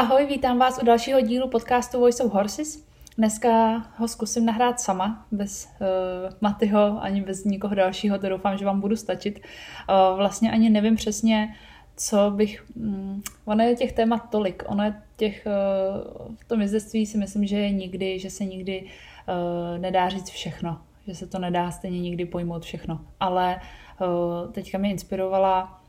Ahoj, 0.00 0.26
vítám 0.26 0.58
vás 0.58 0.78
u 0.82 0.84
dalšího 0.84 1.20
dílu 1.20 1.48
podcastu 1.48 2.00
Voice 2.00 2.24
of 2.24 2.32
Horses. 2.32 2.86
Dneska 3.18 3.76
ho 3.96 4.08
zkusím 4.08 4.46
nahrát 4.46 4.80
sama, 4.80 5.26
bez 5.30 5.68
uh, 5.80 5.86
Matyho, 6.40 7.02
ani 7.02 7.20
bez 7.20 7.44
nikoho 7.44 7.74
dalšího, 7.74 8.18
to 8.18 8.28
doufám, 8.28 8.58
že 8.58 8.64
vám 8.64 8.80
budu 8.80 8.96
stačit. 8.96 9.40
Uh, 9.40 10.16
vlastně 10.16 10.52
ani 10.52 10.70
nevím 10.70 10.96
přesně, 10.96 11.54
co 11.96 12.30
bych... 12.30 12.64
Um, 12.76 13.22
ono 13.44 13.64
je 13.64 13.76
těch 13.76 13.92
témat 13.92 14.30
tolik, 14.30 14.62
ono 14.66 14.84
je 14.84 15.02
těch... 15.16 15.46
Uh, 15.46 16.34
v 16.36 16.44
tom 16.44 16.60
jezdectví 16.60 17.06
si 17.06 17.18
myslím, 17.18 17.46
že 17.46 17.56
je 17.56 17.70
nikdy, 17.70 18.18
že 18.18 18.30
se 18.30 18.44
nikdy 18.44 18.82
uh, 18.84 19.78
nedá 19.78 20.08
říct 20.08 20.30
všechno, 20.30 20.78
že 21.06 21.14
se 21.14 21.26
to 21.26 21.38
nedá 21.38 21.70
stejně 21.70 22.00
nikdy 22.00 22.24
pojmout 22.24 22.62
všechno. 22.62 23.00
Ale 23.20 23.60
uh, 24.00 24.52
teďka 24.52 24.78
mě 24.78 24.90
inspirovala 24.90 25.79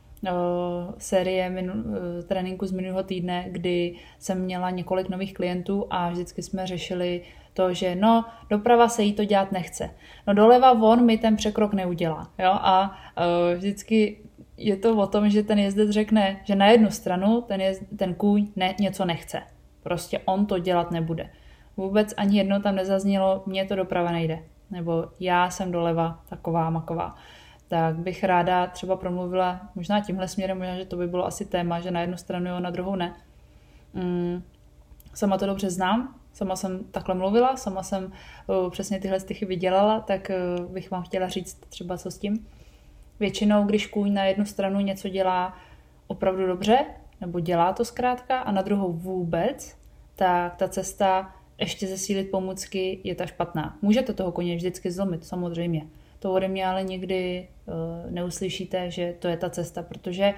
série 0.97 1.49
minu, 1.49 1.73
e, 1.73 2.23
tréninku 2.23 2.65
z 2.65 2.71
minulého 2.71 3.03
týdne, 3.03 3.45
kdy 3.49 3.95
jsem 4.19 4.41
měla 4.41 4.69
několik 4.69 5.09
nových 5.09 5.33
klientů 5.33 5.87
a 5.89 6.09
vždycky 6.09 6.41
jsme 6.41 6.67
řešili 6.67 7.21
to, 7.53 7.73
že 7.73 7.95
no, 7.95 8.25
doprava 8.49 8.87
se 8.87 9.03
jí 9.03 9.13
to 9.13 9.25
dělat 9.25 9.51
nechce. 9.51 9.89
No 10.27 10.33
doleva 10.33 10.73
von 10.73 11.05
mi 11.05 11.17
ten 11.17 11.35
překrok 11.35 11.73
neudělá. 11.73 12.31
Jo? 12.39 12.51
A 12.51 12.97
uh, 13.17 13.57
vždycky 13.57 14.17
je 14.57 14.77
to 14.77 14.97
o 14.97 15.07
tom, 15.07 15.29
že 15.29 15.43
ten 15.43 15.59
jezdec 15.59 15.89
řekne, 15.89 16.39
že 16.43 16.55
na 16.55 16.67
jednu 16.67 16.91
stranu 16.91 17.41
ten, 17.41 17.61
jezd, 17.61 17.83
ten 17.97 18.13
kůň 18.13 18.47
ne, 18.55 18.75
něco 18.79 19.05
nechce. 19.05 19.41
Prostě 19.83 20.19
on 20.25 20.45
to 20.45 20.59
dělat 20.59 20.91
nebude. 20.91 21.29
Vůbec 21.77 22.13
ani 22.17 22.37
jedno 22.37 22.61
tam 22.61 22.75
nezaznělo, 22.75 23.43
mně 23.45 23.65
to 23.65 23.75
doprava 23.75 24.11
nejde. 24.11 24.39
Nebo 24.71 25.05
já 25.19 25.49
jsem 25.49 25.71
doleva 25.71 26.19
taková 26.29 26.69
maková 26.69 27.15
tak 27.71 27.95
bych 27.95 28.23
ráda 28.23 28.67
třeba 28.67 28.95
promluvila 28.95 29.61
možná 29.75 30.01
tímhle 30.01 30.27
směrem, 30.27 30.57
možná, 30.57 30.77
že 30.77 30.85
to 30.85 30.97
by 30.97 31.07
bylo 31.07 31.25
asi 31.25 31.45
téma, 31.45 31.79
že 31.79 31.91
na 31.91 32.01
jednu 32.01 32.17
stranu 32.17 32.49
jo, 32.49 32.59
na 32.59 32.69
druhou 32.69 32.95
ne. 32.95 33.15
Mm, 33.93 34.43
sama 35.13 35.37
to 35.37 35.45
dobře 35.45 35.69
znám, 35.69 36.15
sama 36.33 36.55
jsem 36.55 36.83
takhle 36.83 37.15
mluvila, 37.15 37.55
sama 37.57 37.83
jsem 37.83 38.03
uh, 38.47 38.69
přesně 38.69 38.99
tyhle 38.99 39.19
ty 39.19 39.33
chyby 39.33 39.55
dělala, 39.55 39.99
tak 39.99 40.31
uh, 40.59 40.71
bych 40.71 40.91
vám 40.91 41.03
chtěla 41.03 41.27
říct 41.27 41.61
třeba 41.69 41.97
co 41.97 42.11
s 42.11 42.17
tím. 42.17 42.47
Většinou, 43.19 43.63
když 43.63 43.87
kůň 43.87 44.13
na 44.13 44.25
jednu 44.25 44.45
stranu 44.45 44.79
něco 44.79 45.09
dělá 45.09 45.57
opravdu 46.07 46.47
dobře, 46.47 46.85
nebo 47.21 47.39
dělá 47.39 47.73
to 47.73 47.85
zkrátka, 47.85 48.39
a 48.39 48.51
na 48.51 48.61
druhou 48.61 48.93
vůbec, 48.93 49.77
tak 50.15 50.55
ta 50.55 50.67
cesta 50.67 51.33
ještě 51.57 51.87
zesílit 51.87 52.31
pomůcky 52.31 52.99
je 53.03 53.15
ta 53.15 53.25
špatná. 53.25 53.77
Můžete 53.81 54.13
toho 54.13 54.31
koně 54.31 54.55
vždycky 54.55 54.91
zlomit, 54.91 55.25
samozřejmě 55.25 55.85
to 56.21 56.33
ode 56.33 56.47
mě 56.47 56.67
ale 56.67 56.83
nikdy 56.83 57.47
uh, 57.65 58.11
neuslyšíte, 58.11 58.91
že 58.91 59.13
to 59.19 59.27
je 59.27 59.37
ta 59.37 59.49
cesta, 59.49 59.83
protože 59.83 60.33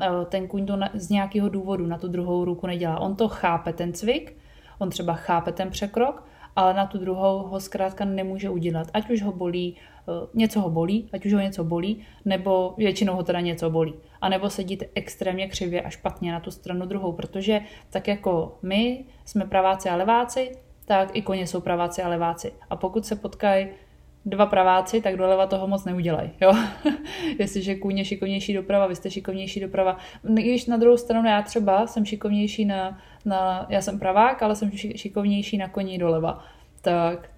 uh, 0.00 0.24
ten 0.24 0.46
kuň 0.46 0.66
to 0.66 0.78
z 0.94 1.10
nějakého 1.10 1.48
důvodu 1.48 1.86
na 1.86 1.98
tu 1.98 2.08
druhou 2.08 2.44
ruku 2.44 2.66
nedělá. 2.66 3.00
On 3.00 3.16
to 3.16 3.28
chápe, 3.28 3.72
ten 3.72 3.92
cvik, 3.92 4.36
on 4.78 4.90
třeba 4.90 5.14
chápe 5.14 5.52
ten 5.52 5.70
překrok, 5.70 6.24
ale 6.56 6.74
na 6.74 6.86
tu 6.86 6.98
druhou 6.98 7.38
ho 7.38 7.60
zkrátka 7.60 8.04
nemůže 8.04 8.50
udělat. 8.50 8.86
Ať 8.94 9.10
už 9.10 9.22
ho 9.22 9.32
bolí, 9.32 9.76
uh, 10.06 10.14
něco 10.34 10.60
ho 10.60 10.70
bolí, 10.70 11.08
ať 11.12 11.26
už 11.26 11.32
ho 11.32 11.40
něco 11.40 11.64
bolí, 11.64 12.02
nebo 12.24 12.74
většinou 12.76 13.14
ho 13.14 13.22
teda 13.22 13.40
něco 13.40 13.70
bolí. 13.70 13.94
A 14.20 14.28
nebo 14.28 14.50
sedíte 14.50 14.86
extrémně 14.94 15.48
křivě 15.48 15.82
a 15.82 15.90
špatně 15.90 16.32
na 16.32 16.40
tu 16.40 16.50
stranu 16.50 16.86
druhou, 16.86 17.12
protože 17.12 17.60
tak 17.90 18.08
jako 18.08 18.58
my 18.62 19.04
jsme 19.24 19.44
praváci 19.44 19.88
a 19.88 19.96
leváci, 19.96 20.52
tak 20.84 21.16
i 21.16 21.22
koně 21.22 21.46
jsou 21.46 21.60
praváci 21.60 22.02
a 22.02 22.08
leváci. 22.08 22.52
A 22.70 22.76
pokud 22.76 23.06
se 23.06 23.16
potkají 23.16 23.68
dva 24.28 24.46
praváci, 24.46 25.00
tak 25.00 25.16
doleva 25.16 25.46
toho 25.46 25.66
moc 25.66 25.84
neudělají. 25.84 26.30
Jo? 26.40 26.52
Jestliže 27.38 27.74
kůň 27.74 27.98
je 27.98 28.04
šikovnější 28.04 28.54
doprava, 28.54 28.86
vy 28.86 28.96
jste 28.96 29.10
šikovnější 29.10 29.60
doprava. 29.60 29.96
Když 30.22 30.66
na 30.66 30.76
druhou 30.76 30.96
stranu 30.96 31.28
já 31.28 31.42
třeba 31.42 31.86
jsem 31.86 32.04
šikovnější 32.04 32.64
na, 32.64 32.98
na 33.24 33.66
já 33.68 33.80
jsem 33.80 33.98
pravák, 33.98 34.42
ale 34.42 34.56
jsem 34.56 34.70
šikovnější 34.96 35.58
na 35.58 35.68
koni 35.68 35.98
doleva. 35.98 36.44
Tak 36.80 37.30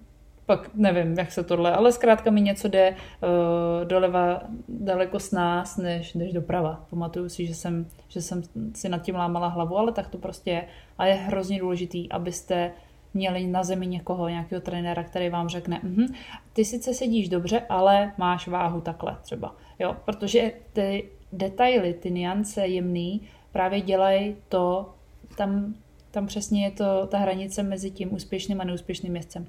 pak 0.45 0.69
nevím, 0.73 1.17
jak 1.17 1.31
se 1.31 1.43
tohle, 1.43 1.73
ale 1.73 1.91
zkrátka 1.91 2.31
mi 2.31 2.41
něco 2.41 2.67
jde 2.67 2.95
uh, 2.95 3.87
doleva 3.87 4.41
daleko 4.69 5.19
s 5.19 5.31
nás, 5.31 5.77
než, 5.77 6.13
než 6.13 6.33
doprava. 6.33 6.85
Pamatuju 6.89 7.29
si, 7.29 7.45
že 7.45 7.55
jsem, 7.55 7.85
že 8.07 8.21
jsem 8.21 8.41
si 8.75 8.89
nad 8.89 9.01
tím 9.01 9.15
lámala 9.15 9.47
hlavu, 9.47 9.77
ale 9.77 9.91
tak 9.91 10.09
to 10.09 10.17
prostě 10.17 10.51
je. 10.51 10.67
A 10.97 11.05
je 11.05 11.13
hrozně 11.13 11.59
důležitý, 11.59 12.11
abyste 12.11 12.71
měli 13.13 13.47
na 13.47 13.63
zemi 13.63 13.87
někoho, 13.87 14.29
nějakého 14.29 14.61
trenéra, 14.61 15.03
který 15.03 15.29
vám 15.29 15.49
řekne, 15.49 15.79
mhm, 15.83 16.05
ty 16.53 16.65
sice 16.65 16.93
sedíš 16.93 17.29
dobře, 17.29 17.59
ale 17.69 18.13
máš 18.17 18.47
váhu 18.47 18.81
takhle 18.81 19.17
třeba. 19.21 19.55
Jo? 19.79 19.95
Protože 20.05 20.51
ty 20.73 21.09
detaily, 21.33 21.93
ty 21.93 22.11
niance 22.11 22.67
jemný 22.67 23.21
právě 23.51 23.81
dělají 23.81 24.35
to, 24.49 24.93
tam, 25.37 25.73
tam 26.11 26.27
přesně 26.27 26.63
je 26.63 26.71
to 26.71 27.07
ta 27.07 27.17
hranice 27.17 27.63
mezi 27.63 27.91
tím 27.91 28.13
úspěšným 28.13 28.61
a 28.61 28.63
neúspěšným 28.63 29.15
jezdcem. 29.15 29.47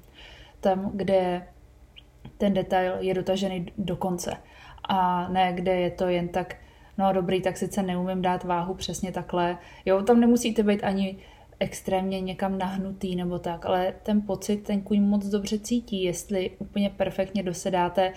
Tam, 0.59 0.91
kde 0.93 1.47
ten 2.37 2.53
detail 2.53 2.93
je 2.99 3.13
dotažený 3.13 3.65
do 3.77 3.95
konce. 3.95 4.37
A 4.89 5.27
ne, 5.27 5.53
kde 5.53 5.75
je 5.75 5.91
to 5.91 6.07
jen 6.07 6.27
tak, 6.27 6.55
no 6.97 7.13
dobrý, 7.13 7.41
tak 7.41 7.57
sice 7.57 7.83
neumím 7.83 8.21
dát 8.21 8.43
váhu 8.43 8.73
přesně 8.73 9.11
takhle. 9.11 9.57
Jo, 9.85 10.01
tam 10.01 10.19
nemusíte 10.19 10.63
být 10.63 10.83
ani 10.83 11.17
extrémně 11.63 12.21
někam 12.21 12.57
nahnutý 12.57 13.15
nebo 13.15 13.39
tak, 13.39 13.65
ale 13.65 13.93
ten 14.03 14.21
pocit 14.21 14.57
ten 14.57 14.81
kůň 14.81 15.01
moc 15.01 15.25
dobře 15.25 15.59
cítí, 15.59 16.03
jestli 16.03 16.51
úplně 16.59 16.89
perfektně 16.89 17.43
dosedáte 17.43 18.13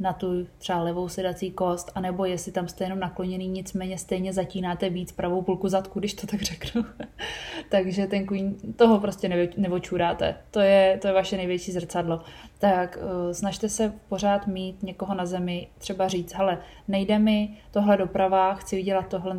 na 0.00 0.12
tu 0.12 0.46
třeba 0.58 0.82
levou 0.82 1.08
sedací 1.08 1.50
kost, 1.50 1.92
anebo 1.94 2.24
jestli 2.24 2.52
tam 2.52 2.68
jste 2.68 2.84
jenom 2.84 2.98
nakloněný, 2.98 3.48
nicméně 3.48 3.98
stejně 3.98 4.32
zatínáte 4.32 4.90
víc 4.90 5.12
pravou 5.12 5.42
půlku 5.42 5.68
zadku, 5.68 5.98
když 5.98 6.14
to 6.14 6.26
tak 6.26 6.42
řeknu. 6.42 6.84
Takže 7.68 8.06
ten 8.06 8.26
kůň, 8.26 8.54
toho 8.76 9.00
prostě 9.00 9.48
nevočuráte. 9.56 10.36
To 10.50 10.60
je, 10.60 10.98
to 11.02 11.06
je 11.06 11.12
vaše 11.12 11.36
největší 11.36 11.72
zrcadlo. 11.72 12.20
Tak 12.58 12.98
uh, 13.02 13.32
snažte 13.32 13.68
se 13.68 13.92
pořád 14.08 14.46
mít 14.46 14.82
někoho 14.82 15.14
na 15.14 15.26
zemi, 15.26 15.68
třeba 15.78 16.08
říct, 16.08 16.34
hele, 16.34 16.58
nejde 16.88 17.18
mi 17.18 17.56
tohle 17.70 17.96
doprava, 17.96 18.54
chci 18.54 18.80
udělat 18.80 19.08
tohle, 19.08 19.38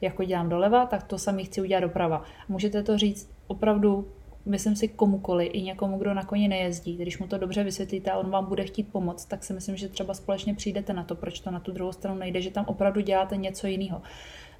jako 0.00 0.24
dělám 0.24 0.48
doleva, 0.48 0.86
tak 0.86 1.02
to 1.02 1.18
samý 1.18 1.44
chci 1.44 1.60
udělat 1.60 1.80
doprava. 1.80 2.22
Můžete 2.48 2.82
to 2.82 2.98
říct 2.98 3.30
opravdu 3.46 4.08
myslím 4.46 4.76
si 4.76 4.88
komukoli, 4.88 5.46
i 5.46 5.62
někomu, 5.62 5.98
kdo 5.98 6.14
na 6.14 6.24
koni 6.24 6.48
nejezdí, 6.48 6.96
když 6.96 7.18
mu 7.18 7.26
to 7.26 7.38
dobře 7.38 7.64
vysvětlíte 7.64 8.10
a 8.10 8.18
on 8.18 8.30
vám 8.30 8.46
bude 8.46 8.64
chtít 8.64 8.92
pomoct, 8.92 9.24
tak 9.24 9.44
si 9.44 9.52
myslím, 9.52 9.76
že 9.76 9.88
třeba 9.88 10.14
společně 10.14 10.54
přijdete 10.54 10.92
na 10.92 11.04
to, 11.04 11.14
proč 11.14 11.40
to 11.40 11.50
na 11.50 11.60
tu 11.60 11.72
druhou 11.72 11.92
stranu 11.92 12.18
nejde, 12.18 12.40
že 12.40 12.50
tam 12.50 12.64
opravdu 12.68 13.00
děláte 13.00 13.36
něco 13.36 13.66
jiného. 13.66 14.02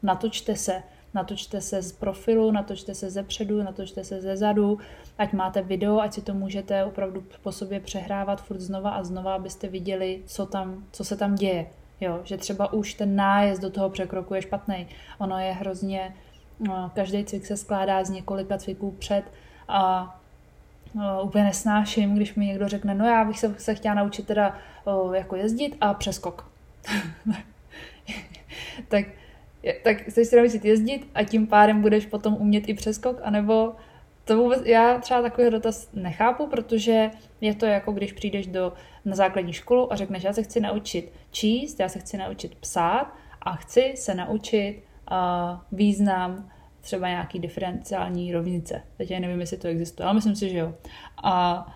Natočte 0.02 0.56
se, 0.56 0.82
natočte 1.14 1.60
se 1.60 1.82
z 1.82 1.92
profilu, 1.92 2.50
natočte 2.50 2.94
se 2.94 3.10
ze 3.10 3.22
předu, 3.22 3.62
natočte 3.62 4.04
se 4.04 4.20
ze 4.20 4.36
zadu, 4.36 4.78
ať 5.18 5.32
máte 5.32 5.62
video, 5.62 6.00
ať 6.00 6.12
si 6.12 6.22
to 6.22 6.34
můžete 6.34 6.84
opravdu 6.84 7.24
po 7.42 7.52
sobě 7.52 7.80
přehrávat 7.80 8.42
furt 8.42 8.60
znova 8.60 8.90
a 8.90 9.04
znova, 9.04 9.34
abyste 9.34 9.68
viděli, 9.68 10.22
co, 10.26 10.46
tam, 10.46 10.84
co 10.92 11.04
se 11.04 11.16
tam 11.16 11.34
děje. 11.34 11.66
Jo, 12.00 12.20
že 12.24 12.36
třeba 12.36 12.72
už 12.72 12.94
ten 12.94 13.16
nájezd 13.16 13.62
do 13.62 13.70
toho 13.70 13.90
překroku 13.90 14.34
je 14.34 14.42
špatný. 14.42 14.86
Ono 15.18 15.38
je 15.38 15.52
hrozně, 15.52 16.14
no, 16.60 16.90
každý 16.94 17.24
cvik 17.24 17.46
se 17.46 17.56
skládá 17.56 18.04
z 18.04 18.10
několika 18.10 18.58
cviků 18.58 18.90
před, 18.90 19.24
a 19.68 20.14
no, 20.94 21.22
úplně 21.22 21.44
nesnáším, 21.44 22.14
když 22.14 22.34
mi 22.34 22.46
někdo 22.46 22.68
řekne, 22.68 22.94
no 22.94 23.06
já 23.06 23.24
bych 23.24 23.38
se, 23.38 23.54
se 23.58 23.74
chtěla 23.74 23.94
naučit 23.94 24.26
teda 24.26 24.58
o, 24.84 25.12
jako 25.12 25.36
jezdit 25.36 25.76
a 25.80 25.94
přeskok. 25.94 26.50
tak, 28.88 29.04
tak 29.82 30.02
chceš 30.02 30.28
si 30.28 30.36
naučit 30.36 30.64
jezdit 30.64 31.08
a 31.14 31.24
tím 31.24 31.46
pádem 31.46 31.82
budeš 31.82 32.06
potom 32.06 32.34
umět 32.34 32.68
i 32.68 32.74
přeskok, 32.74 33.20
anebo 33.22 33.72
to 34.24 34.36
vůbec, 34.36 34.62
já 34.64 34.98
třeba 34.98 35.22
takový 35.22 35.50
dotaz 35.50 35.88
nechápu, 35.92 36.46
protože 36.46 37.10
je 37.40 37.54
to 37.54 37.66
jako 37.66 37.92
když 37.92 38.12
přijdeš 38.12 38.46
do, 38.46 38.72
na 39.04 39.16
základní 39.16 39.52
školu 39.52 39.92
a 39.92 39.96
řekneš, 39.96 40.22
já 40.22 40.32
se 40.32 40.42
chci 40.42 40.60
naučit 40.60 41.12
číst, 41.30 41.80
já 41.80 41.88
se 41.88 41.98
chci 41.98 42.16
naučit 42.16 42.54
psát 42.54 43.14
a 43.42 43.56
chci 43.56 43.92
se 43.96 44.14
naučit 44.14 44.82
uh, 45.10 45.58
význam 45.72 46.50
třeba 46.84 47.08
nějaký 47.08 47.38
diferenciální 47.38 48.32
rovnice. 48.32 48.82
Teď 48.96 49.10
já 49.10 49.20
nevím, 49.20 49.40
jestli 49.40 49.56
to 49.56 49.68
existuje, 49.68 50.04
ale 50.04 50.14
myslím 50.14 50.36
si, 50.36 50.50
že 50.50 50.58
jo. 50.58 50.74
A 51.22 51.66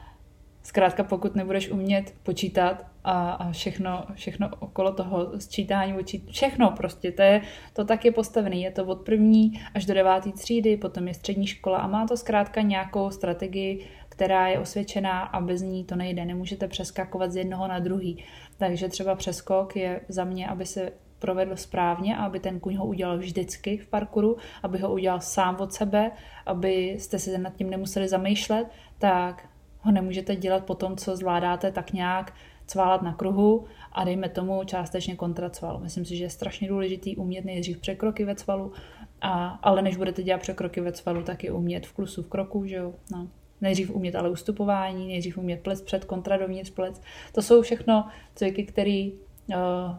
zkrátka, 0.62 1.04
pokud 1.04 1.34
nebudeš 1.34 1.70
umět 1.70 2.14
počítat 2.22 2.86
a, 3.04 3.30
a 3.30 3.52
všechno, 3.52 4.04
všechno 4.14 4.50
okolo 4.58 4.92
toho 4.92 5.40
sčítání, 5.40 5.94
učit, 5.94 6.30
všechno 6.30 6.70
prostě, 6.70 7.12
to, 7.12 7.22
je, 7.22 7.42
to 7.72 7.84
tak 7.84 8.04
je 8.04 8.12
postavené. 8.12 8.56
Je 8.56 8.70
to 8.70 8.84
od 8.84 9.00
první 9.00 9.60
až 9.74 9.86
do 9.86 9.94
deváté 9.94 10.32
třídy, 10.32 10.76
potom 10.76 11.08
je 11.08 11.14
střední 11.14 11.46
škola 11.46 11.78
a 11.78 11.86
má 11.86 12.06
to 12.06 12.16
zkrátka 12.16 12.60
nějakou 12.60 13.10
strategii, 13.10 13.86
která 14.08 14.48
je 14.48 14.58
osvědčená 14.58 15.22
a 15.22 15.40
bez 15.40 15.62
ní 15.62 15.84
to 15.84 15.96
nejde. 15.96 16.24
Nemůžete 16.24 16.68
přeskakovat 16.68 17.32
z 17.32 17.36
jednoho 17.36 17.68
na 17.68 17.78
druhý. 17.78 18.24
Takže 18.56 18.88
třeba 18.88 19.14
přeskok 19.14 19.76
je 19.76 20.00
za 20.08 20.24
mě, 20.24 20.48
aby 20.48 20.66
se 20.66 20.92
provedl 21.18 21.56
správně 21.56 22.16
a 22.16 22.24
aby 22.24 22.40
ten 22.40 22.60
kuň 22.60 22.76
ho 22.76 22.86
udělal 22.86 23.18
vždycky 23.18 23.78
v 23.78 23.86
parkouru, 23.86 24.36
aby 24.62 24.78
ho 24.78 24.92
udělal 24.92 25.20
sám 25.20 25.56
od 25.60 25.72
sebe, 25.72 26.10
abyste 26.46 27.18
se 27.18 27.38
nad 27.38 27.56
tím 27.56 27.70
nemuseli 27.70 28.08
zamýšlet, 28.08 28.66
tak 28.98 29.48
ho 29.80 29.92
nemůžete 29.92 30.36
dělat 30.36 30.64
po 30.64 30.74
tom, 30.74 30.96
co 30.96 31.16
zvládáte 31.16 31.72
tak 31.72 31.92
nějak 31.92 32.34
cválat 32.66 33.02
na 33.02 33.12
kruhu 33.12 33.64
a 33.92 34.04
dejme 34.04 34.28
tomu 34.28 34.64
částečně 34.64 35.16
kontracval. 35.16 35.80
Myslím 35.80 36.04
si, 36.04 36.16
že 36.16 36.24
je 36.24 36.30
strašně 36.30 36.68
důležitý 36.68 37.16
umět 37.16 37.44
nejdřív 37.44 37.78
překroky 37.78 38.24
ve 38.24 38.34
cvalu, 38.34 38.72
A, 39.20 39.48
ale 39.62 39.82
než 39.82 39.96
budete 39.96 40.22
dělat 40.22 40.40
překroky 40.40 40.80
ve 40.80 40.92
cvalu, 40.92 41.22
tak 41.22 41.44
je 41.44 41.52
umět 41.52 41.86
v 41.86 41.92
klusu, 41.92 42.22
v 42.22 42.28
kroku, 42.28 42.66
že 42.66 42.76
jo. 42.76 42.94
No. 43.12 43.28
Nejdřív 43.60 43.90
umět 43.90 44.14
ale 44.14 44.30
ustupování, 44.30 45.08
nejdřív 45.08 45.38
umět 45.38 45.60
plec 45.60 45.82
před, 45.82 46.04
kontra 46.04 46.36
dovnitř 46.36 46.70
plec. 46.70 47.00
To 47.32 47.42
jsou 47.42 47.62
všechno 47.62 48.08
cviky, 48.34 48.64
které 48.64 49.10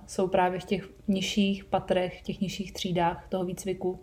jsou 0.08 0.28
právě 0.28 0.60
v 0.60 0.66
těch 0.66 0.90
nižších 1.08 1.66
patrech, 1.66 2.20
v 2.20 2.24
těch 2.24 2.42
nižších 2.42 2.74
třídách 2.74 3.28
toho 3.30 3.46
výcviku 3.46 4.00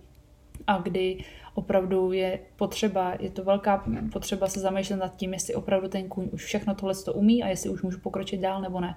a 0.67 0.79
kdy 0.79 1.25
opravdu 1.55 2.13
je 2.13 2.39
potřeba, 2.57 3.15
je 3.21 3.31
to 3.31 3.45
velká 3.45 3.85
potřeba 4.13 4.47
se 4.47 4.61
zamýšlet 4.61 4.97
nad 4.97 5.17
tím, 5.17 5.33
jestli 5.33 5.55
opravdu 5.55 5.89
ten 5.89 6.09
kůň 6.09 6.29
už 6.33 6.45
všechno 6.45 6.75
tohle 6.75 6.95
to 6.95 7.13
umí 7.13 7.43
a 7.43 7.49
jestli 7.49 7.71
už 7.71 7.83
můžu 7.83 8.01
pokročit 8.01 8.41
dál 8.41 8.61
nebo 8.61 8.81
ne. 8.81 8.97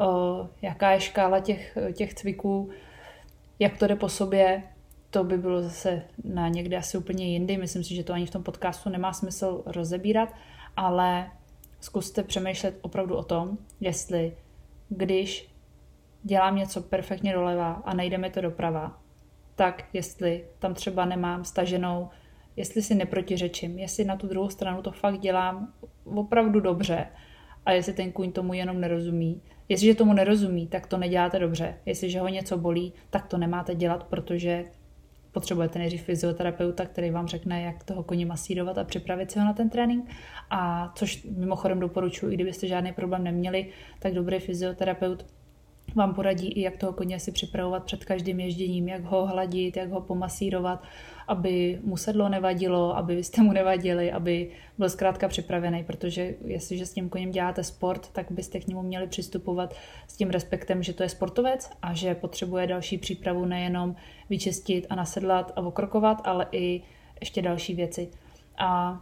Uh, 0.00 0.46
jaká 0.62 0.90
je 0.90 1.00
škála 1.00 1.40
těch, 1.40 1.78
těch 1.92 2.14
cviků, 2.14 2.70
jak 3.58 3.78
to 3.78 3.86
jde 3.86 3.96
po 3.96 4.08
sobě, 4.08 4.62
to 5.10 5.24
by 5.24 5.38
bylo 5.38 5.62
zase 5.62 6.02
na 6.24 6.48
někde 6.48 6.76
asi 6.76 6.98
úplně 6.98 7.26
jindy. 7.32 7.56
Myslím 7.56 7.84
si, 7.84 7.94
že 7.94 8.04
to 8.04 8.12
ani 8.12 8.26
v 8.26 8.30
tom 8.30 8.42
podcastu 8.42 8.90
nemá 8.90 9.12
smysl 9.12 9.62
rozebírat, 9.66 10.28
ale 10.76 11.30
zkuste 11.80 12.22
přemýšlet 12.22 12.78
opravdu 12.80 13.16
o 13.16 13.22
tom, 13.22 13.58
jestli 13.80 14.36
když 14.88 15.48
dělám 16.28 16.56
něco 16.56 16.82
perfektně 16.82 17.32
doleva 17.32 17.72
a 17.84 17.94
nejde 17.94 18.18
mi 18.18 18.30
to 18.30 18.40
doprava, 18.40 18.98
tak 19.54 19.84
jestli 19.92 20.44
tam 20.58 20.74
třeba 20.74 21.04
nemám 21.04 21.44
staženou, 21.44 22.08
jestli 22.56 22.82
si 22.82 22.94
neprotiřečím, 22.94 23.78
jestli 23.78 24.04
na 24.04 24.16
tu 24.16 24.26
druhou 24.26 24.48
stranu 24.48 24.82
to 24.82 24.92
fakt 24.92 25.18
dělám 25.18 25.72
opravdu 26.04 26.60
dobře 26.60 27.06
a 27.66 27.72
jestli 27.72 27.92
ten 27.92 28.12
kůň 28.12 28.32
tomu 28.32 28.54
jenom 28.54 28.80
nerozumí. 28.80 29.42
Jestliže 29.68 29.94
tomu 29.94 30.12
nerozumí, 30.12 30.66
tak 30.66 30.86
to 30.86 30.96
neděláte 30.96 31.38
dobře. 31.38 31.74
Jestliže 31.86 32.20
ho 32.20 32.28
něco 32.28 32.58
bolí, 32.58 32.92
tak 33.10 33.26
to 33.26 33.38
nemáte 33.38 33.74
dělat, 33.74 34.04
protože 34.04 34.64
potřebujete 35.32 35.78
nejdřív 35.78 36.02
fyzioterapeuta, 36.02 36.86
který 36.86 37.10
vám 37.10 37.26
řekne, 37.26 37.62
jak 37.62 37.84
toho 37.84 38.02
koně 38.02 38.26
masírovat 38.26 38.78
a 38.78 38.84
připravit 38.84 39.30
si 39.30 39.38
ho 39.38 39.44
na 39.44 39.52
ten 39.52 39.70
trénink. 39.70 40.10
A 40.50 40.92
což 40.94 41.22
mimochodem 41.24 41.80
doporučuji, 41.80 42.32
i 42.32 42.34
kdybyste 42.34 42.66
žádný 42.66 42.92
problém 42.92 43.24
neměli, 43.24 43.68
tak 43.98 44.14
dobrý 44.14 44.38
fyzioterapeut 44.38 45.37
vám 45.98 46.14
poradí 46.14 46.48
i, 46.48 46.60
jak 46.60 46.76
toho 46.76 46.92
koně 46.92 47.20
si 47.20 47.32
připravovat 47.32 47.84
před 47.84 48.04
každým 48.04 48.40
ježděním, 48.40 48.88
jak 48.88 49.04
ho 49.04 49.26
hladit, 49.26 49.76
jak 49.76 49.90
ho 49.90 50.00
pomasírovat, 50.00 50.82
aby 51.28 51.80
mu 51.84 51.96
sedlo 51.96 52.28
nevadilo, 52.28 52.96
aby 52.96 53.24
jste 53.24 53.42
mu 53.42 53.52
nevadili, 53.52 54.12
aby 54.12 54.50
byl 54.78 54.88
zkrátka 54.90 55.28
připravený, 55.28 55.84
protože 55.84 56.34
jestliže 56.44 56.86
s 56.86 56.92
tím 56.92 57.08
koněm 57.08 57.30
děláte 57.30 57.64
sport, 57.64 58.08
tak 58.12 58.26
byste 58.30 58.60
k 58.60 58.66
němu 58.66 58.82
měli 58.82 59.06
přistupovat 59.06 59.74
s 60.06 60.16
tím 60.16 60.30
respektem, 60.30 60.82
že 60.82 60.92
to 60.92 61.02
je 61.02 61.08
sportovec 61.08 61.70
a 61.82 61.94
že 61.94 62.14
potřebuje 62.14 62.66
další 62.66 62.98
přípravu 62.98 63.44
nejenom 63.44 63.96
vyčistit 64.30 64.86
a 64.90 64.94
nasedlat 64.94 65.52
a 65.56 65.60
okrokovat, 65.60 66.22
ale 66.24 66.46
i 66.52 66.82
ještě 67.20 67.42
další 67.42 67.74
věci. 67.74 68.08
A 68.58 69.00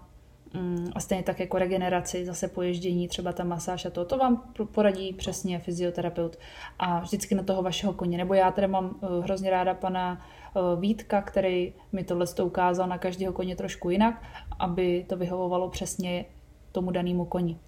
a 0.95 1.01
stejně 1.01 1.23
tak 1.23 1.41
jako 1.41 1.59
regeneraci, 1.59 2.25
zase 2.25 2.49
poježdění, 2.49 3.09
třeba 3.09 3.33
ta 3.33 3.45
masáž 3.45 3.85
a 3.85 3.91
to, 3.91 4.05
to 4.05 4.19
vám 4.19 4.43
poradí 4.73 5.13
přesně 5.13 5.59
fyzioterapeut 5.59 6.37
a 6.79 7.01
vždycky 7.01 7.35
na 7.35 7.43
toho 7.43 7.63
vašeho 7.63 7.93
koně. 7.93 8.19
Nebo 8.19 8.35
já 8.35 8.51
tady 8.51 8.67
mám 8.67 8.97
eh, 9.03 9.07
hrozně 9.23 9.51
ráda 9.51 9.75
pana 9.75 10.27
eh, 10.57 10.61
Vítka, 10.81 11.23
který 11.23 11.75
mi 11.93 12.05
tohle 12.05 12.27
to 12.27 12.47
ukázal 12.47 12.89
na 12.89 12.99
každého 12.99 13.33
koně 13.33 13.57
trošku 13.57 13.91
jinak, 13.91 14.23
aby 14.59 15.05
to 15.09 15.17
vyhovovalo 15.17 15.69
přesně 15.71 16.25
tomu 16.73 16.91
danému 16.91 17.25
koni. 17.25 17.59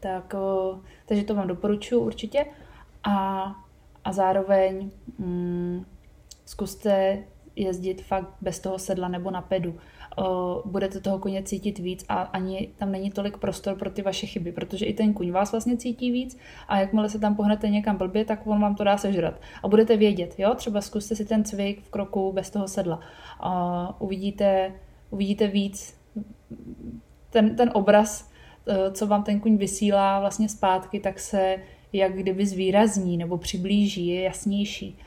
Tak, 0.00 0.34
eh, 0.34 0.78
takže 1.06 1.24
to 1.24 1.34
vám 1.34 1.48
doporučuji 1.48 2.00
určitě. 2.00 2.46
A, 3.04 3.44
a 4.04 4.12
zároveň 4.12 4.90
mm, 5.18 5.86
zkuste 6.44 7.24
jezdit 7.56 8.02
fakt 8.02 8.28
bez 8.40 8.60
toho 8.60 8.78
sedla 8.78 9.08
nebo 9.08 9.30
na 9.30 9.42
pedu 9.42 9.78
budete 10.64 11.00
toho 11.00 11.18
koně 11.18 11.42
cítit 11.42 11.78
víc 11.78 12.04
a 12.08 12.14
ani 12.22 12.68
tam 12.76 12.92
není 12.92 13.10
tolik 13.10 13.38
prostor 13.38 13.78
pro 13.78 13.90
ty 13.90 14.02
vaše 14.02 14.26
chyby, 14.26 14.52
protože 14.52 14.86
i 14.86 14.94
ten 14.94 15.14
kuň 15.14 15.30
vás 15.30 15.52
vlastně 15.52 15.76
cítí 15.76 16.10
víc 16.10 16.38
a 16.68 16.80
jakmile 16.80 17.08
se 17.08 17.18
tam 17.18 17.36
pohnete 17.36 17.68
někam 17.68 17.96
blbě, 17.96 18.24
tak 18.24 18.46
on 18.46 18.60
vám 18.60 18.74
to 18.74 18.84
dá 18.84 18.98
sežrat. 18.98 19.40
A 19.62 19.68
budete 19.68 19.96
vědět, 19.96 20.34
jo, 20.38 20.54
třeba 20.54 20.80
zkuste 20.80 21.16
si 21.16 21.24
ten 21.24 21.44
cvik 21.44 21.82
v 21.82 21.90
kroku 21.90 22.32
bez 22.32 22.50
toho 22.50 22.68
sedla. 22.68 23.00
A 23.40 24.00
uvidíte, 24.00 24.72
uvidíte 25.10 25.46
víc 25.46 25.94
ten, 27.30 27.56
ten 27.56 27.70
obraz, 27.74 28.30
e, 28.66 28.92
co 28.92 29.06
vám 29.06 29.22
ten 29.22 29.40
kuň 29.40 29.56
vysílá 29.56 30.20
vlastně 30.20 30.48
zpátky, 30.48 31.00
tak 31.00 31.20
se 31.20 31.56
jak 31.92 32.12
kdyby 32.12 32.46
zvýrazní 32.46 33.16
nebo 33.16 33.38
přiblíží, 33.38 34.06
je 34.06 34.22
jasnější. 34.22 34.98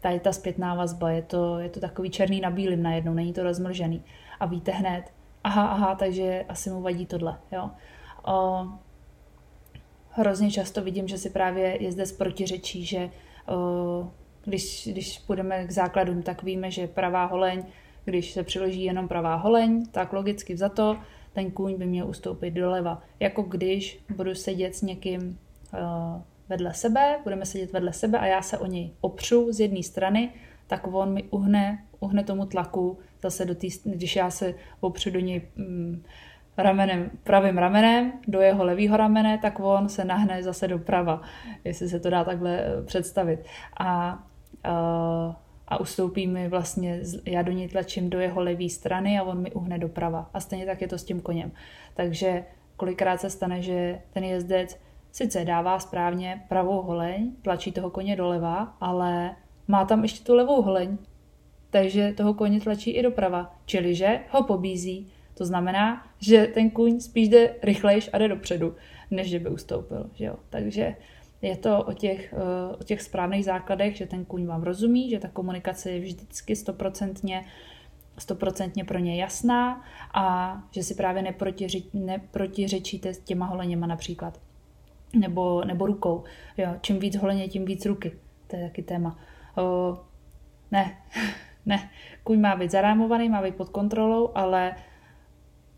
Tady 0.00 0.20
ta 0.20 0.32
zpětná 0.32 0.74
vazba, 0.74 1.10
je 1.10 1.22
to, 1.22 1.58
je 1.58 1.68
to 1.68 1.80
takový 1.80 2.10
černý 2.10 2.40
na 2.40 2.50
bílým 2.50 2.82
najednou, 2.82 3.14
není 3.14 3.32
to 3.32 3.42
rozmlžený 3.42 4.02
a 4.44 4.46
víte 4.46 4.72
hned, 4.72 5.04
aha, 5.44 5.66
aha, 5.66 5.94
takže 5.94 6.44
asi 6.48 6.70
mu 6.70 6.82
vadí 6.82 7.06
tohle, 7.06 7.38
jo. 7.52 7.70
O, 8.26 8.66
hrozně 10.10 10.50
často 10.50 10.82
vidím, 10.82 11.08
že 11.08 11.18
si 11.18 11.30
právě 11.30 11.82
je 11.82 11.92
zde 11.92 12.04
protiřečí, 12.18 12.84
že 12.84 13.10
o, 13.48 14.10
když, 14.44 14.88
když 14.92 15.18
půjdeme 15.18 15.66
k 15.66 15.70
základům, 15.70 16.22
tak 16.22 16.42
víme, 16.42 16.70
že 16.70 16.86
pravá 16.86 17.24
holeň, 17.24 17.64
když 18.04 18.32
se 18.32 18.42
přiloží 18.42 18.84
jenom 18.84 19.08
pravá 19.08 19.34
holeň, 19.34 19.86
tak 19.86 20.12
logicky 20.12 20.56
za 20.56 20.68
to 20.68 20.96
ten 21.32 21.50
kůň 21.50 21.78
by 21.78 21.86
měl 21.86 22.08
ustoupit 22.08 22.50
doleva. 22.50 23.02
Jako 23.20 23.42
když 23.42 24.04
budu 24.16 24.34
sedět 24.34 24.74
s 24.74 24.82
někým 24.82 25.38
vedle 26.48 26.74
sebe, 26.74 27.18
budeme 27.22 27.46
sedět 27.46 27.72
vedle 27.72 27.92
sebe 27.92 28.18
a 28.18 28.26
já 28.26 28.42
se 28.42 28.58
o 28.58 28.66
něj 28.66 28.90
opřu 29.00 29.52
z 29.52 29.60
jedné 29.60 29.82
strany, 29.82 30.30
tak 30.66 30.86
on 30.86 31.12
mi 31.12 31.22
uhne, 31.22 31.84
uhne 32.00 32.24
tomu 32.24 32.46
tlaku 32.46 32.98
zase 33.22 33.44
do 33.44 33.54
tý, 33.54 33.68
když 33.84 34.16
já 34.16 34.30
se 34.30 34.54
opřu 34.80 35.10
do 35.10 35.20
něj 35.20 35.42
mm, 35.56 36.02
ramenem, 36.56 37.10
pravým 37.24 37.58
ramenem, 37.58 38.12
do 38.28 38.40
jeho 38.40 38.64
levého 38.64 38.96
ramene, 38.96 39.38
tak 39.38 39.60
on 39.60 39.88
se 39.88 40.04
nahne 40.04 40.42
zase 40.42 40.68
doprava, 40.68 41.20
jestli 41.64 41.88
se 41.88 42.00
to 42.00 42.10
dá 42.10 42.24
takhle 42.24 42.58
eh, 42.58 42.82
představit. 42.82 43.40
A, 43.76 44.18
a, 44.64 45.40
a 45.68 45.80
ustoupí 45.80 46.26
mi 46.26 46.48
vlastně, 46.48 47.00
já 47.26 47.42
do 47.42 47.52
něj 47.52 47.68
tlačím 47.68 48.10
do 48.10 48.20
jeho 48.20 48.40
levé 48.40 48.68
strany 48.68 49.18
a 49.18 49.22
on 49.22 49.42
mi 49.42 49.52
uhne 49.52 49.78
doprava. 49.78 50.30
A 50.34 50.40
stejně 50.40 50.66
tak 50.66 50.80
je 50.80 50.88
to 50.88 50.98
s 50.98 51.04
tím 51.04 51.20
koněm. 51.20 51.52
Takže 51.94 52.44
kolikrát 52.76 53.20
se 53.20 53.30
stane, 53.30 53.62
že 53.62 54.00
ten 54.12 54.24
jezdec 54.24 54.80
sice 55.12 55.44
dává 55.44 55.78
správně 55.78 56.44
pravou 56.48 56.82
holeň, 56.82 57.32
tlačí 57.42 57.72
toho 57.72 57.90
koně 57.90 58.16
doleva, 58.16 58.76
ale 58.80 59.36
má 59.68 59.84
tam 59.84 60.02
ještě 60.02 60.24
tu 60.24 60.34
levou 60.34 60.62
holeň, 60.62 60.98
takže 61.70 62.12
toho 62.16 62.34
koně 62.34 62.60
tlačí 62.60 62.90
i 62.90 63.02
doprava, 63.02 63.54
čili 63.66 63.94
že 63.94 64.20
ho 64.30 64.42
pobízí. 64.42 65.12
To 65.34 65.44
znamená, 65.44 66.06
že 66.18 66.46
ten 66.54 66.70
kůň 66.70 67.00
spíš 67.00 67.28
jde 67.28 67.54
rychlejš 67.62 68.10
a 68.12 68.18
jde 68.18 68.28
dopředu, 68.28 68.74
než 69.10 69.28
že 69.28 69.38
by 69.38 69.48
ustoupil. 69.48 70.10
Že 70.14 70.24
jo? 70.24 70.36
Takže 70.50 70.96
je 71.42 71.56
to 71.56 71.82
o 71.82 71.92
těch, 71.92 72.32
eh, 72.32 72.76
o 72.76 72.84
těch 72.84 73.02
správných 73.02 73.44
základech, 73.44 73.96
že 73.96 74.06
ten 74.06 74.24
kůň 74.24 74.46
vám 74.46 74.62
rozumí, 74.62 75.10
že 75.10 75.18
ta 75.18 75.28
komunikace 75.28 75.90
je 75.90 76.00
vždycky 76.00 76.56
stoprocentně 76.56 77.44
stoprocentně 78.18 78.84
pro 78.84 78.98
ně 78.98 79.20
jasná 79.20 79.84
a 80.14 80.56
že 80.70 80.82
si 80.82 80.94
právě 80.94 81.22
neprotiři, 81.22 81.82
neprotiřečíte 81.92 83.14
s 83.14 83.18
těma 83.18 83.46
holeněma 83.46 83.86
například. 83.86 84.40
Nebo, 85.14 85.64
nebo 85.64 85.86
rukou. 85.86 86.24
Jo, 86.58 86.68
čím 86.80 86.98
víc 86.98 87.16
holeně, 87.16 87.48
tím 87.48 87.64
víc 87.64 87.86
ruky. 87.86 88.12
To 88.46 88.56
je 88.56 88.62
taky 88.62 88.82
téma. 88.82 89.18
O, 89.56 89.96
ne, 90.70 90.96
ne, 91.66 91.90
kuň 92.24 92.40
má 92.40 92.56
být 92.56 92.70
zarámovaný, 92.70 93.28
má 93.28 93.42
být 93.42 93.56
pod 93.56 93.68
kontrolou, 93.68 94.30
ale 94.34 94.76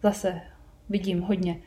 zase 0.02 0.40
vidím 0.88 1.21
hodně. 1.21 1.61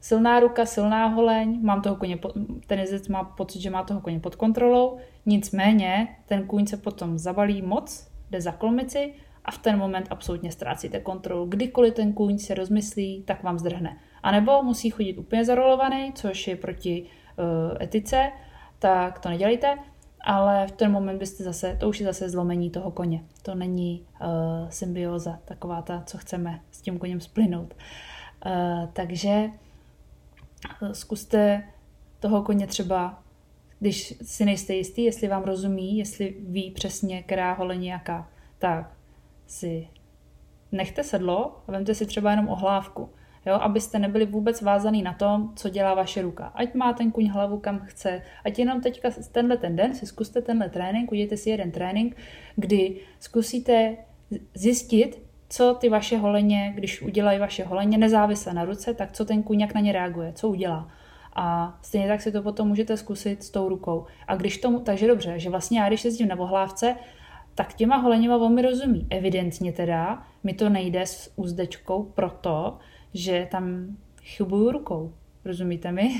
Silná 0.00 0.40
ruka, 0.40 0.66
silná 0.66 1.06
holeň, 1.06 1.58
mám 1.62 1.82
toho 1.82 1.96
koně, 1.96 2.18
ten 2.66 2.78
jezdec 2.78 3.08
má 3.08 3.24
pocit, 3.24 3.60
že 3.60 3.70
má 3.70 3.82
toho 3.82 4.00
koně 4.00 4.20
pod 4.20 4.36
kontrolou, 4.36 4.98
nicméně 5.26 6.16
ten 6.26 6.46
kůň 6.46 6.66
se 6.66 6.76
potom 6.76 7.18
zabalí 7.18 7.62
moc, 7.62 8.10
jde 8.30 8.40
za 8.40 8.52
kolmici 8.52 9.14
a 9.44 9.50
v 9.50 9.58
ten 9.58 9.78
moment 9.78 10.06
absolutně 10.10 10.52
ztrácíte 10.52 11.00
kontrolu. 11.00 11.46
Kdykoliv 11.46 11.94
ten 11.94 12.12
kůň 12.12 12.38
se 12.38 12.54
rozmyslí, 12.54 13.22
tak 13.26 13.42
vám 13.42 13.58
zdrhne. 13.58 13.98
A 14.22 14.30
nebo 14.30 14.62
musí 14.62 14.90
chodit 14.90 15.18
úplně 15.18 15.44
zarolovaný, 15.44 16.12
což 16.12 16.48
je 16.48 16.56
proti 16.56 17.02
uh, 17.02 17.82
etice, 17.82 18.32
tak 18.78 19.18
to 19.18 19.28
nedělejte 19.28 19.78
ale 20.28 20.66
v 20.66 20.72
ten 20.72 20.92
moment 20.92 21.18
byste 21.18 21.44
zase, 21.44 21.76
to 21.80 21.88
už 21.88 22.00
je 22.00 22.06
zase 22.06 22.30
zlomení 22.30 22.70
toho 22.70 22.90
koně. 22.90 23.24
To 23.42 23.54
není 23.54 24.06
uh, 24.20 24.68
symbioza, 24.68 25.38
taková 25.44 25.82
ta, 25.82 26.02
co 26.06 26.18
chceme 26.18 26.60
s 26.70 26.82
tím 26.82 26.98
koněm 26.98 27.20
splynout. 27.20 27.74
Uh, 28.46 28.88
takže 28.92 29.28
eh, 30.82 30.94
zkuste 30.94 31.62
toho 32.20 32.42
koně 32.42 32.66
třeba, 32.66 33.22
když 33.80 34.14
si 34.22 34.44
nejste 34.44 34.74
jistý, 34.74 35.04
jestli 35.04 35.28
vám 35.28 35.42
rozumí, 35.42 35.98
jestli 35.98 36.36
ví 36.48 36.70
přesně, 36.70 37.22
která 37.22 37.52
holeň 37.52 37.84
jaká, 37.84 38.28
tak 38.58 38.92
si 39.46 39.88
nechte 40.72 41.04
sedlo 41.04 41.62
a 41.68 41.72
vemte 41.72 41.94
si 41.94 42.06
třeba 42.06 42.30
jenom 42.30 42.48
ohlávku. 42.48 43.10
Jo, 43.48 43.54
abyste 43.54 43.98
nebyli 43.98 44.26
vůbec 44.26 44.62
vázaný 44.62 45.02
na 45.02 45.12
tom, 45.12 45.52
co 45.56 45.68
dělá 45.68 45.94
vaše 45.94 46.22
ruka. 46.22 46.46
Ať 46.54 46.74
má 46.74 46.92
ten 46.92 47.12
kuň 47.12 47.28
hlavu 47.28 47.58
kam 47.58 47.78
chce, 47.78 48.22
ať 48.44 48.58
jenom 48.58 48.80
teďka 48.80 49.10
tenhle 49.32 49.56
ten 49.56 49.76
den 49.76 49.94
si 49.94 50.06
zkuste 50.06 50.42
tenhle 50.42 50.68
trénink, 50.68 51.12
udějte 51.12 51.36
si 51.36 51.50
jeden 51.50 51.70
trénink, 51.70 52.16
kdy 52.56 52.96
zkusíte 53.20 53.96
zjistit, 54.54 55.22
co 55.48 55.74
ty 55.74 55.88
vaše 55.88 56.18
holeně, 56.18 56.72
když 56.74 57.02
udělají 57.02 57.38
vaše 57.38 57.64
holeně 57.64 57.98
nezávisle 57.98 58.54
na 58.54 58.64
ruce, 58.64 58.94
tak 58.94 59.12
co 59.12 59.24
ten 59.24 59.42
kuň 59.42 59.60
jak 59.60 59.74
na 59.74 59.80
ně 59.80 59.92
reaguje, 59.92 60.32
co 60.32 60.48
udělá. 60.48 60.88
A 61.36 61.78
stejně 61.82 62.08
tak 62.08 62.20
si 62.20 62.32
to 62.32 62.42
potom 62.42 62.68
můžete 62.68 62.96
zkusit 62.96 63.42
s 63.42 63.50
tou 63.50 63.68
rukou. 63.68 64.06
A 64.26 64.36
když 64.36 64.58
tomu, 64.58 64.80
takže 64.80 65.06
dobře, 65.06 65.38
že 65.38 65.50
vlastně 65.50 65.80
já 65.80 65.88
když 65.88 66.04
jezdím 66.04 66.28
na 66.28 66.34
vohlávce, 66.34 66.96
tak 67.54 67.74
těma 67.74 67.96
holeněma 67.96 68.36
on 68.36 68.54
mi 68.54 68.62
rozumí. 68.62 69.06
Evidentně 69.10 69.72
teda 69.72 70.22
mi 70.44 70.54
to 70.54 70.68
nejde 70.68 71.06
s 71.06 71.32
úzdečkou 71.36 72.02
proto, 72.02 72.78
že 73.14 73.48
tam 73.50 73.96
chybuju 74.22 74.70
rukou. 74.70 75.12
Rozumíte 75.44 75.92
mi? 75.92 76.10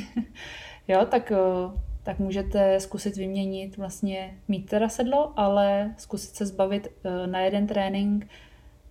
jo, 0.89 1.07
tak, 1.11 1.33
eh, 1.33 1.81
tak 2.03 2.19
můžete 2.19 2.81
zkusit 2.81 3.17
vyměnit 3.17 3.77
vlastně 3.77 4.39
mít 4.49 4.71
teda 4.71 4.89
sedlo, 4.89 5.33
ale 5.37 5.95
zkusit 5.99 6.35
se 6.35 6.47
zbavit 6.47 6.89
eh, 7.05 7.27
na 7.27 7.41
jeden 7.41 7.67
trénink 7.67 8.27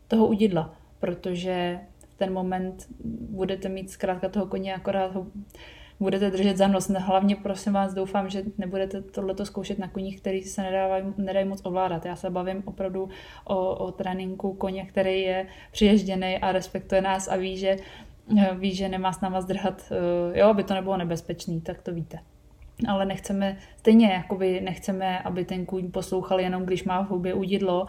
toho 0.08 0.28
udidla, 0.28 0.76
protože 1.00 1.80
v 2.10 2.18
ten 2.18 2.34
moment 2.34 2.88
budete 3.30 3.70
mít 3.70 3.90
zkrátka 3.90 4.30
toho 4.30 4.46
koně 4.46 4.76
akorát 4.76 5.16
ho 5.16 5.28
budete 6.00 6.32
držet 6.32 6.58
za 6.58 6.68
nos. 6.68 6.90
Hlavně 6.90 7.36
prosím 7.36 7.74
vás, 7.74 7.94
doufám, 7.94 8.30
že 8.30 8.44
nebudete 8.58 9.02
tohleto 9.02 9.46
zkoušet 9.46 9.80
na 9.80 9.88
koních, 9.88 10.22
který 10.22 10.44
se 10.44 10.62
nedávají, 10.62 11.04
nedají 11.18 11.48
moc 11.48 11.62
ovládat. 11.64 12.06
Já 12.06 12.16
se 12.16 12.30
bavím 12.30 12.64
opravdu 12.66 13.10
o, 13.46 13.76
o 13.76 13.92
tréninku 13.92 14.54
koně, 14.54 14.86
který 14.86 15.22
je 15.22 15.48
přiježděný 15.72 16.38
a 16.38 16.52
respektuje 16.52 17.02
nás 17.02 17.28
a 17.28 17.36
ví, 17.36 17.58
že 17.58 17.78
ví, 18.56 18.76
že 18.76 18.90
nemá 18.90 19.14
s 19.14 19.22
náma 19.22 19.42
zdrhat, 19.42 19.92
eh, 19.92 20.40
jo, 20.40 20.48
aby 20.48 20.64
to 20.64 20.74
nebylo 20.74 20.98
nebezpečný, 20.98 21.62
tak 21.62 21.82
to 21.82 21.94
víte. 21.94 22.20
Ale 22.88 23.06
nechceme, 23.06 23.58
stejně 23.78 24.08
jakoby 24.08 24.62
nechceme, 24.62 25.20
aby 25.20 25.46
ten 25.46 25.66
kůň 25.66 25.92
poslouchal 25.92 26.40
jenom, 26.40 26.66
když 26.66 26.84
má 26.84 27.04
v 27.04 27.10
hubě 27.10 27.34
udidlo, 27.34 27.88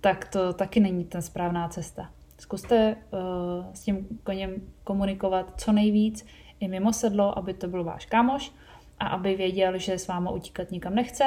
tak 0.00 0.28
to 0.28 0.52
taky 0.52 0.80
není 0.80 1.04
ta 1.04 1.20
správná 1.20 1.68
cesta. 1.68 2.10
Zkuste 2.38 2.96
uh, 2.96 3.72
s 3.74 3.80
tím 3.80 4.06
koněm 4.24 4.54
komunikovat 4.84 5.52
co 5.56 5.72
nejvíc, 5.72 6.26
i 6.62 6.68
mimo 6.68 6.92
sedlo, 6.92 7.38
aby 7.38 7.54
to 7.54 7.68
byl 7.68 7.84
váš 7.84 8.06
kámoš 8.06 8.52
a 8.98 9.06
aby 9.06 9.36
věděl, 9.36 9.78
že 9.78 9.98
s 9.98 10.08
váma 10.08 10.30
utíkat 10.30 10.70
nikam 10.70 10.94
nechce, 10.94 11.24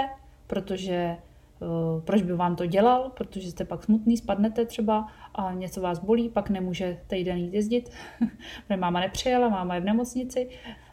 protože 0.47 1.17
uh, 1.59 2.01
proč 2.03 2.21
by 2.21 2.33
vám 2.33 2.55
to 2.55 2.65
dělal, 2.65 3.09
protože 3.09 3.51
jste 3.51 3.65
pak 3.65 3.83
smutný, 3.83 4.17
spadnete 4.17 4.65
třeba 4.65 5.07
a 5.35 5.53
něco 5.53 5.81
vás 5.81 5.99
bolí, 5.99 6.29
pak 6.29 6.49
nemůže 6.49 7.01
týden 7.07 7.37
jít 7.37 7.53
jezdit, 7.53 7.89
protože 8.67 8.77
máma 8.77 8.99
nepřijela, 8.99 9.49
máma 9.49 9.75
je 9.75 9.81
v 9.81 9.85
nemocnici, 9.85 10.49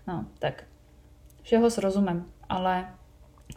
no 0.07 0.27
tak 0.39 0.65
všeho 1.43 1.71
s 1.71 1.79
rozumem, 1.79 2.25
ale 2.49 2.89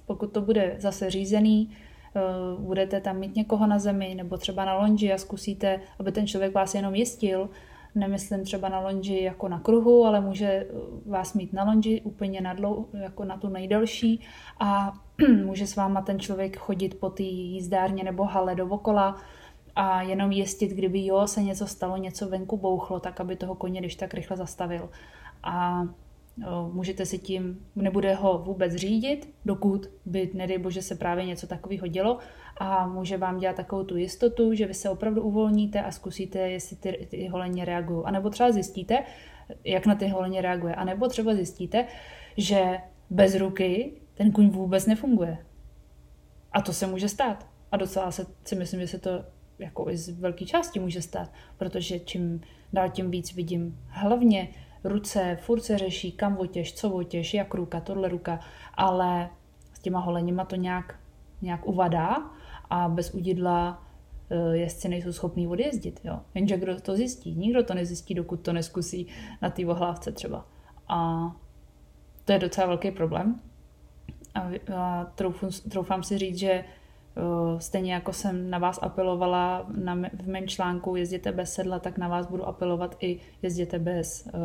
pokud 0.05 0.31
to 0.31 0.41
bude 0.41 0.75
zase 0.79 1.09
řízený, 1.09 1.77
uh, 2.15 2.61
budete 2.61 3.01
tam 3.01 3.17
mít 3.17 3.35
někoho 3.35 3.67
na 3.67 3.79
zemi 3.79 4.15
nebo 4.15 4.37
třeba 4.37 4.65
na 4.65 4.73
lonži 4.73 5.13
a 5.13 5.17
zkusíte, 5.17 5.81
aby 5.99 6.11
ten 6.11 6.27
člověk 6.27 6.53
vás 6.53 6.75
jenom 6.75 6.95
jistil, 6.95 7.49
Nemyslím 7.95 8.43
třeba 8.43 8.69
na 8.69 8.79
lonži 8.79 9.23
jako 9.23 9.47
na 9.47 9.59
kruhu, 9.59 10.05
ale 10.05 10.21
může 10.21 10.67
vás 11.05 11.33
mít 11.33 11.53
na 11.53 11.63
lonži 11.63 12.01
úplně 12.01 12.41
na, 12.41 12.53
dlou, 12.53 12.87
jako 12.93 13.25
na 13.25 13.37
tu 13.37 13.49
nejdelší 13.49 14.21
a 14.59 14.93
může 15.45 15.67
s 15.67 15.75
váma 15.75 16.01
ten 16.01 16.19
člověk 16.19 16.57
chodit 16.57 16.99
po 16.99 17.09
té 17.09 17.23
jízdárně 17.23 18.03
nebo 18.03 18.23
hale 18.23 18.55
dokola 18.55 19.17
a 19.75 20.01
jenom 20.01 20.31
jistit, 20.31 20.71
kdyby 20.71 21.05
jo, 21.05 21.27
se 21.27 21.43
něco 21.43 21.67
stalo, 21.67 21.97
něco 21.97 22.29
venku 22.29 22.57
bouchlo, 22.57 22.99
tak 22.99 23.19
aby 23.19 23.35
toho 23.35 23.55
koně 23.55 23.79
když 23.79 23.95
tak 23.95 24.13
rychle 24.13 24.37
zastavil. 24.37 24.89
A 25.43 25.83
můžete 26.71 27.05
si 27.05 27.17
tím, 27.17 27.65
nebude 27.75 28.15
ho 28.15 28.37
vůbec 28.37 28.75
řídit, 28.75 29.33
dokud 29.45 29.89
by, 30.05 30.31
nedej 30.33 30.57
bože, 30.57 30.81
se 30.81 30.95
právě 30.95 31.25
něco 31.25 31.47
takového 31.47 31.87
dělo 31.87 32.19
a 32.57 32.87
může 32.87 33.17
vám 33.17 33.37
dělat 33.37 33.55
takovou 33.55 33.83
tu 33.83 33.97
jistotu, 33.97 34.53
že 34.53 34.65
vy 34.65 34.73
se 34.73 34.89
opravdu 34.89 35.21
uvolníte 35.21 35.81
a 35.81 35.91
zkusíte, 35.91 36.39
jestli 36.39 36.75
ty, 36.75 37.07
ty 37.09 37.27
holeně 37.27 37.65
reagují. 37.65 38.03
A 38.05 38.11
nebo 38.11 38.29
třeba 38.29 38.51
zjistíte, 38.51 39.03
jak 39.63 39.85
na 39.85 39.95
ty 39.95 40.07
holeně 40.07 40.41
reaguje. 40.41 40.75
A 40.75 40.83
nebo 40.83 41.07
třeba 41.07 41.35
zjistíte, 41.35 41.85
že 42.37 42.77
bez 43.09 43.35
ruky 43.35 43.93
ten 44.13 44.31
kuň 44.31 44.49
vůbec 44.49 44.85
nefunguje. 44.85 45.37
A 46.51 46.61
to 46.61 46.73
se 46.73 46.87
může 46.87 47.09
stát. 47.09 47.47
A 47.71 47.77
docela 47.77 48.11
se, 48.11 48.25
si 48.43 48.55
myslím, 48.55 48.79
že 48.79 48.87
se 48.87 48.99
to 48.99 49.09
jako 49.59 49.89
i 49.89 49.97
z 49.97 50.19
velké 50.19 50.45
části 50.45 50.79
může 50.79 51.01
stát, 51.01 51.31
protože 51.57 51.99
čím 51.99 52.41
dál 52.73 52.89
tím 52.89 53.11
víc 53.11 53.33
vidím 53.33 53.79
hlavně 53.87 54.49
ruce, 54.85 55.37
furt 55.41 55.61
se 55.61 55.77
řeší, 55.77 56.11
kam 56.11 56.37
otěž, 56.37 56.73
co 56.73 56.91
otěž, 56.91 57.33
jak 57.33 57.53
ruka, 57.53 57.79
tohle 57.79 58.09
ruka, 58.09 58.39
ale 58.73 59.29
s 59.73 59.79
těma 59.79 59.99
holeněma 59.99 60.45
to 60.45 60.55
nějak, 60.55 60.99
nějak 61.41 61.67
uvadá 61.67 62.31
a 62.69 62.89
bez 62.89 63.13
udidla 63.13 63.83
eh, 64.29 64.57
jezdci 64.57 64.89
nejsou 64.89 65.13
schopní 65.13 65.47
odjezdit. 65.47 65.99
Jo. 66.03 66.19
Jenže 66.33 66.57
kdo 66.57 66.81
to 66.81 66.95
zjistí? 66.95 67.35
Nikdo 67.35 67.63
to 67.63 67.73
nezjistí, 67.73 68.13
dokud 68.13 68.39
to 68.41 68.53
neskusí 68.53 69.07
na 69.41 69.49
té 69.49 69.65
ohlávce 69.65 70.11
třeba. 70.11 70.45
A 70.87 71.31
to 72.25 72.31
je 72.31 72.39
docela 72.39 72.67
velký 72.67 72.91
problém. 72.91 73.41
A, 74.35 74.49
a 74.75 75.05
troufám, 75.05 75.49
troufám 75.69 76.03
si 76.03 76.17
říct, 76.17 76.37
že 76.37 76.65
stejně 77.57 77.93
jako 77.93 78.13
jsem 78.13 78.49
na 78.49 78.57
vás 78.57 78.79
apelovala 78.81 79.65
na, 79.77 79.95
v 80.23 80.27
mém 80.27 80.47
článku 80.47 80.95
Jezděte 80.95 81.31
bez 81.31 81.53
sedla, 81.53 81.79
tak 81.79 81.97
na 81.97 82.07
vás 82.07 82.27
budu 82.27 82.47
apelovat 82.47 82.95
i 82.99 83.19
Jezděte 83.41 83.79
bez 83.79 84.27
uh, 84.33 84.39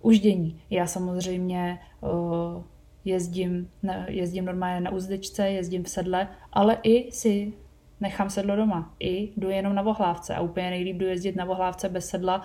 uždění. 0.00 0.60
Já 0.70 0.86
samozřejmě 0.86 1.78
uh, 2.00 2.62
jezdím, 3.04 3.70
jezdím 4.08 4.44
normálně 4.44 4.80
na 4.80 4.90
úzdečce, 4.90 5.50
jezdím 5.50 5.84
v 5.84 5.88
sedle, 5.88 6.28
ale 6.52 6.78
i 6.82 7.12
si 7.12 7.52
nechám 8.00 8.30
sedlo 8.30 8.56
doma. 8.56 8.94
I 9.00 9.32
jdu 9.36 9.50
jenom 9.50 9.74
na 9.74 9.82
vohlávce 9.82 10.34
a 10.34 10.40
úplně 10.40 10.70
nejlíp 10.70 10.96
jdu 10.96 11.06
jezdit 11.06 11.36
na 11.36 11.44
vohlávce 11.44 11.88
bez 11.88 12.06
sedla. 12.06 12.42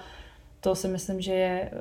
To 0.59 0.75
si 0.75 0.87
myslím, 0.87 1.21
že 1.21 1.33
je, 1.33 1.71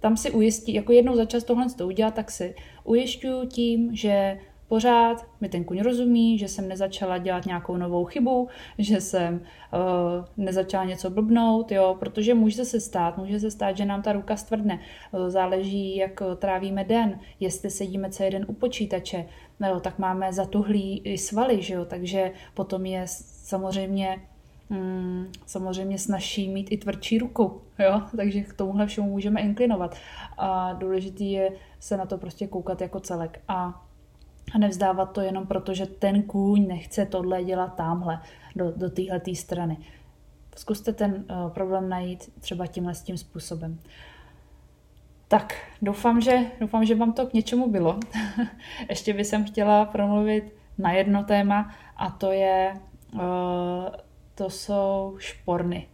tam 0.00 0.16
si 0.16 0.30
ujistí, 0.30 0.74
jako 0.74 0.92
jednou 0.92 1.16
za 1.16 1.24
čas 1.24 1.44
tohle 1.44 1.66
to 1.70 1.86
udělat, 1.86 2.14
tak 2.14 2.30
si 2.30 2.54
ujišťuju 2.84 3.46
tím, 3.46 3.96
že 3.96 4.38
pořád 4.72 5.26
mi 5.40 5.48
ten 5.48 5.64
kuň 5.64 5.80
rozumí, 5.80 6.38
že 6.38 6.48
jsem 6.48 6.68
nezačala 6.68 7.18
dělat 7.18 7.46
nějakou 7.46 7.76
novou 7.76 8.04
chybu, 8.04 8.48
že 8.78 9.00
jsem 9.00 9.34
uh, 9.34 10.44
nezačala 10.44 10.84
něco 10.84 11.10
blbnout, 11.10 11.72
jo, 11.72 11.96
protože 12.00 12.34
může 12.34 12.64
se 12.64 12.80
stát, 12.80 13.18
může 13.18 13.40
se 13.40 13.50
stát, 13.50 13.76
že 13.76 13.84
nám 13.84 14.02
ta 14.02 14.12
ruka 14.12 14.36
stvrdne. 14.36 14.80
Uh, 15.12 15.28
záleží, 15.28 15.96
jak 15.96 16.22
trávíme 16.36 16.84
den, 16.84 17.20
jestli 17.40 17.70
sedíme 17.70 18.10
celý 18.10 18.30
den 18.30 18.44
u 18.48 18.52
počítače, 18.52 19.24
no, 19.60 19.80
tak 19.80 19.98
máme 19.98 20.32
zatuhlý 20.32 20.98
i 21.04 21.18
svaly, 21.18 21.62
že 21.62 21.74
jo, 21.74 21.84
takže 21.84 22.32
potom 22.54 22.86
je 22.86 23.04
samozřejmě 23.44 24.18
mm, 24.70 25.26
samozřejmě 25.46 25.98
snaží 25.98 26.48
mít 26.48 26.72
i 26.72 26.76
tvrdší 26.76 27.18
ruku, 27.18 27.60
jo? 27.78 28.02
takže 28.16 28.40
k 28.40 28.52
tomuhle 28.52 28.86
všemu 28.86 29.10
můžeme 29.10 29.40
inklinovat. 29.40 29.96
A 30.38 30.72
důležitý 30.72 31.32
je 31.32 31.50
se 31.80 31.96
na 31.96 32.06
to 32.06 32.18
prostě 32.18 32.46
koukat 32.46 32.80
jako 32.80 33.00
celek. 33.00 33.40
A 33.48 33.82
a 34.54 34.58
nevzdávat 34.58 35.12
to 35.12 35.20
jenom 35.20 35.46
proto, 35.46 35.74
že 35.74 35.86
ten 35.86 36.22
kůň 36.22 36.66
nechce 36.66 37.06
tohle 37.06 37.44
dělat 37.44 37.74
tamhle, 37.74 38.20
do, 38.56 38.72
do 38.76 38.90
téhle 38.90 39.20
strany. 39.34 39.76
Zkuste 40.56 40.92
ten 40.92 41.24
uh, 41.30 41.50
problém 41.50 41.88
najít 41.88 42.32
třeba 42.40 42.66
tímhle 42.66 42.92
tím 42.94 43.18
způsobem. 43.18 43.78
Tak, 45.28 45.54
doufám, 45.82 46.20
že, 46.20 46.38
doufám, 46.60 46.84
že 46.84 46.94
vám 46.94 47.12
to 47.12 47.26
k 47.26 47.32
něčemu 47.32 47.70
bylo. 47.70 48.00
Ještě 48.88 49.14
bych 49.14 49.28
chtěla 49.46 49.84
promluvit 49.84 50.54
na 50.78 50.92
jedno 50.92 51.24
téma 51.24 51.74
a 51.96 52.10
to 52.10 52.32
je, 52.32 52.80
uh, 53.14 53.20
to 54.34 54.50
jsou 54.50 55.16
šporny. 55.18 55.88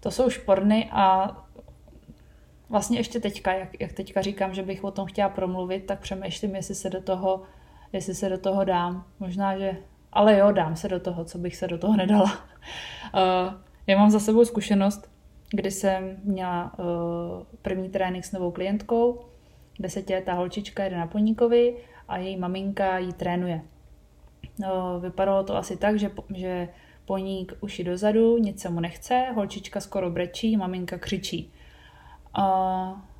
To 0.00 0.10
jsou 0.10 0.30
šporny 0.30 0.90
a 0.92 1.36
vlastně 2.68 2.98
ještě 2.98 3.20
teďka, 3.20 3.52
jak, 3.52 3.80
jak 3.80 3.92
teďka 3.92 4.22
říkám, 4.22 4.54
že 4.54 4.62
bych 4.62 4.84
o 4.84 4.90
tom 4.90 5.06
chtěla 5.06 5.28
promluvit, 5.28 5.86
tak 5.86 6.00
přemýšlím, 6.00 6.56
jestli 6.56 6.74
se 6.74 6.90
do 6.90 7.02
toho, 7.02 7.42
jestli 7.94 8.14
se 8.14 8.28
do 8.28 8.38
toho 8.38 8.64
dám. 8.64 9.04
Možná, 9.20 9.58
že, 9.58 9.76
ale 10.12 10.38
jo, 10.38 10.52
dám 10.52 10.76
se 10.76 10.88
do 10.88 11.00
toho, 11.00 11.24
co 11.24 11.38
bych 11.38 11.56
se 11.56 11.68
do 11.68 11.78
toho 11.78 11.96
nedala. 11.96 12.24
Uh, 12.24 13.54
já 13.86 13.98
mám 13.98 14.10
za 14.10 14.20
sebou 14.20 14.44
zkušenost, 14.44 15.10
kdy 15.50 15.70
jsem 15.70 16.16
měla 16.24 16.72
uh, 16.78 16.84
první 17.62 17.88
trénink 17.88 18.24
s 18.24 18.32
novou 18.32 18.50
klientkou, 18.50 19.24
desetiletá 19.80 20.34
holčička 20.34 20.84
jde 20.84 20.96
na 20.96 21.06
poníkovi 21.06 21.76
a 22.08 22.18
její 22.18 22.36
maminka 22.36 22.98
ji 22.98 23.12
trénuje. 23.12 23.60
Uh, 24.58 25.02
vypadalo 25.02 25.44
to 25.44 25.56
asi 25.56 25.76
tak, 25.76 25.98
že, 25.98 26.10
že 26.34 26.68
poník 27.04 27.52
uši 27.60 27.84
dozadu, 27.84 28.38
nic 28.38 28.60
se 28.60 28.70
mu 28.70 28.80
nechce, 28.80 29.26
holčička 29.34 29.80
skoro 29.80 30.10
brečí, 30.10 30.56
maminka 30.56 30.98
křičí. 30.98 31.52
A 32.34 33.13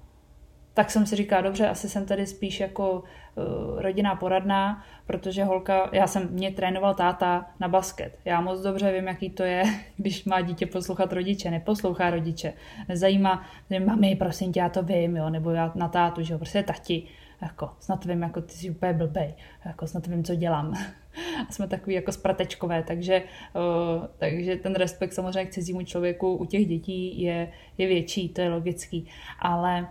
tak 0.74 0.90
jsem 0.90 1.06
si 1.06 1.16
říkala, 1.16 1.42
dobře, 1.42 1.68
asi 1.68 1.88
jsem 1.88 2.06
tady 2.06 2.26
spíš 2.26 2.60
jako 2.60 3.02
uh, 3.34 3.80
rodinná 3.80 4.14
poradná, 4.14 4.84
protože 5.06 5.44
holka, 5.44 5.90
já 5.92 6.06
jsem, 6.06 6.28
mě 6.30 6.50
trénoval 6.50 6.94
táta 6.94 7.50
na 7.60 7.68
basket. 7.68 8.18
Já 8.24 8.40
moc 8.40 8.60
dobře 8.60 8.92
vím, 8.92 9.06
jaký 9.06 9.30
to 9.30 9.42
je, 9.42 9.62
když 9.96 10.24
má 10.24 10.40
dítě 10.40 10.66
poslouchat 10.66 11.12
rodiče, 11.12 11.50
neposlouchá 11.50 12.10
rodiče. 12.10 12.52
Nezajímá, 12.88 13.44
že 13.70 13.80
mami, 13.80 14.16
prosím 14.16 14.52
tě, 14.52 14.60
já 14.60 14.68
to 14.68 14.82
vím, 14.82 15.16
jo, 15.16 15.30
nebo 15.30 15.50
já 15.50 15.72
na 15.74 15.88
tátu, 15.88 16.22
že 16.22 16.32
jo, 16.32 16.38
prostě 16.38 16.62
tati. 16.62 17.02
Jako, 17.42 17.70
snad 17.80 18.04
vím, 18.04 18.22
jako 18.22 18.40
ty 18.40 18.52
jsi 18.52 18.70
úplně 18.70 18.92
blbej, 18.92 19.34
jako 19.64 19.86
snad 19.86 20.06
vím, 20.06 20.24
co 20.24 20.34
dělám. 20.34 20.74
A 21.48 21.52
jsme 21.52 21.68
takový 21.68 21.94
jako 21.94 22.12
spratečkové, 22.12 22.82
takže, 22.82 23.22
uh, 23.54 24.06
takže 24.18 24.56
ten 24.56 24.74
respekt 24.74 25.12
samozřejmě 25.12 25.46
k 25.46 25.50
cizímu 25.50 25.82
člověku 25.82 26.36
u 26.36 26.44
těch 26.44 26.66
dětí 26.66 27.22
je, 27.22 27.52
je 27.78 27.86
větší, 27.86 28.28
to 28.28 28.40
je 28.40 28.48
logický. 28.48 29.08
Ale 29.38 29.86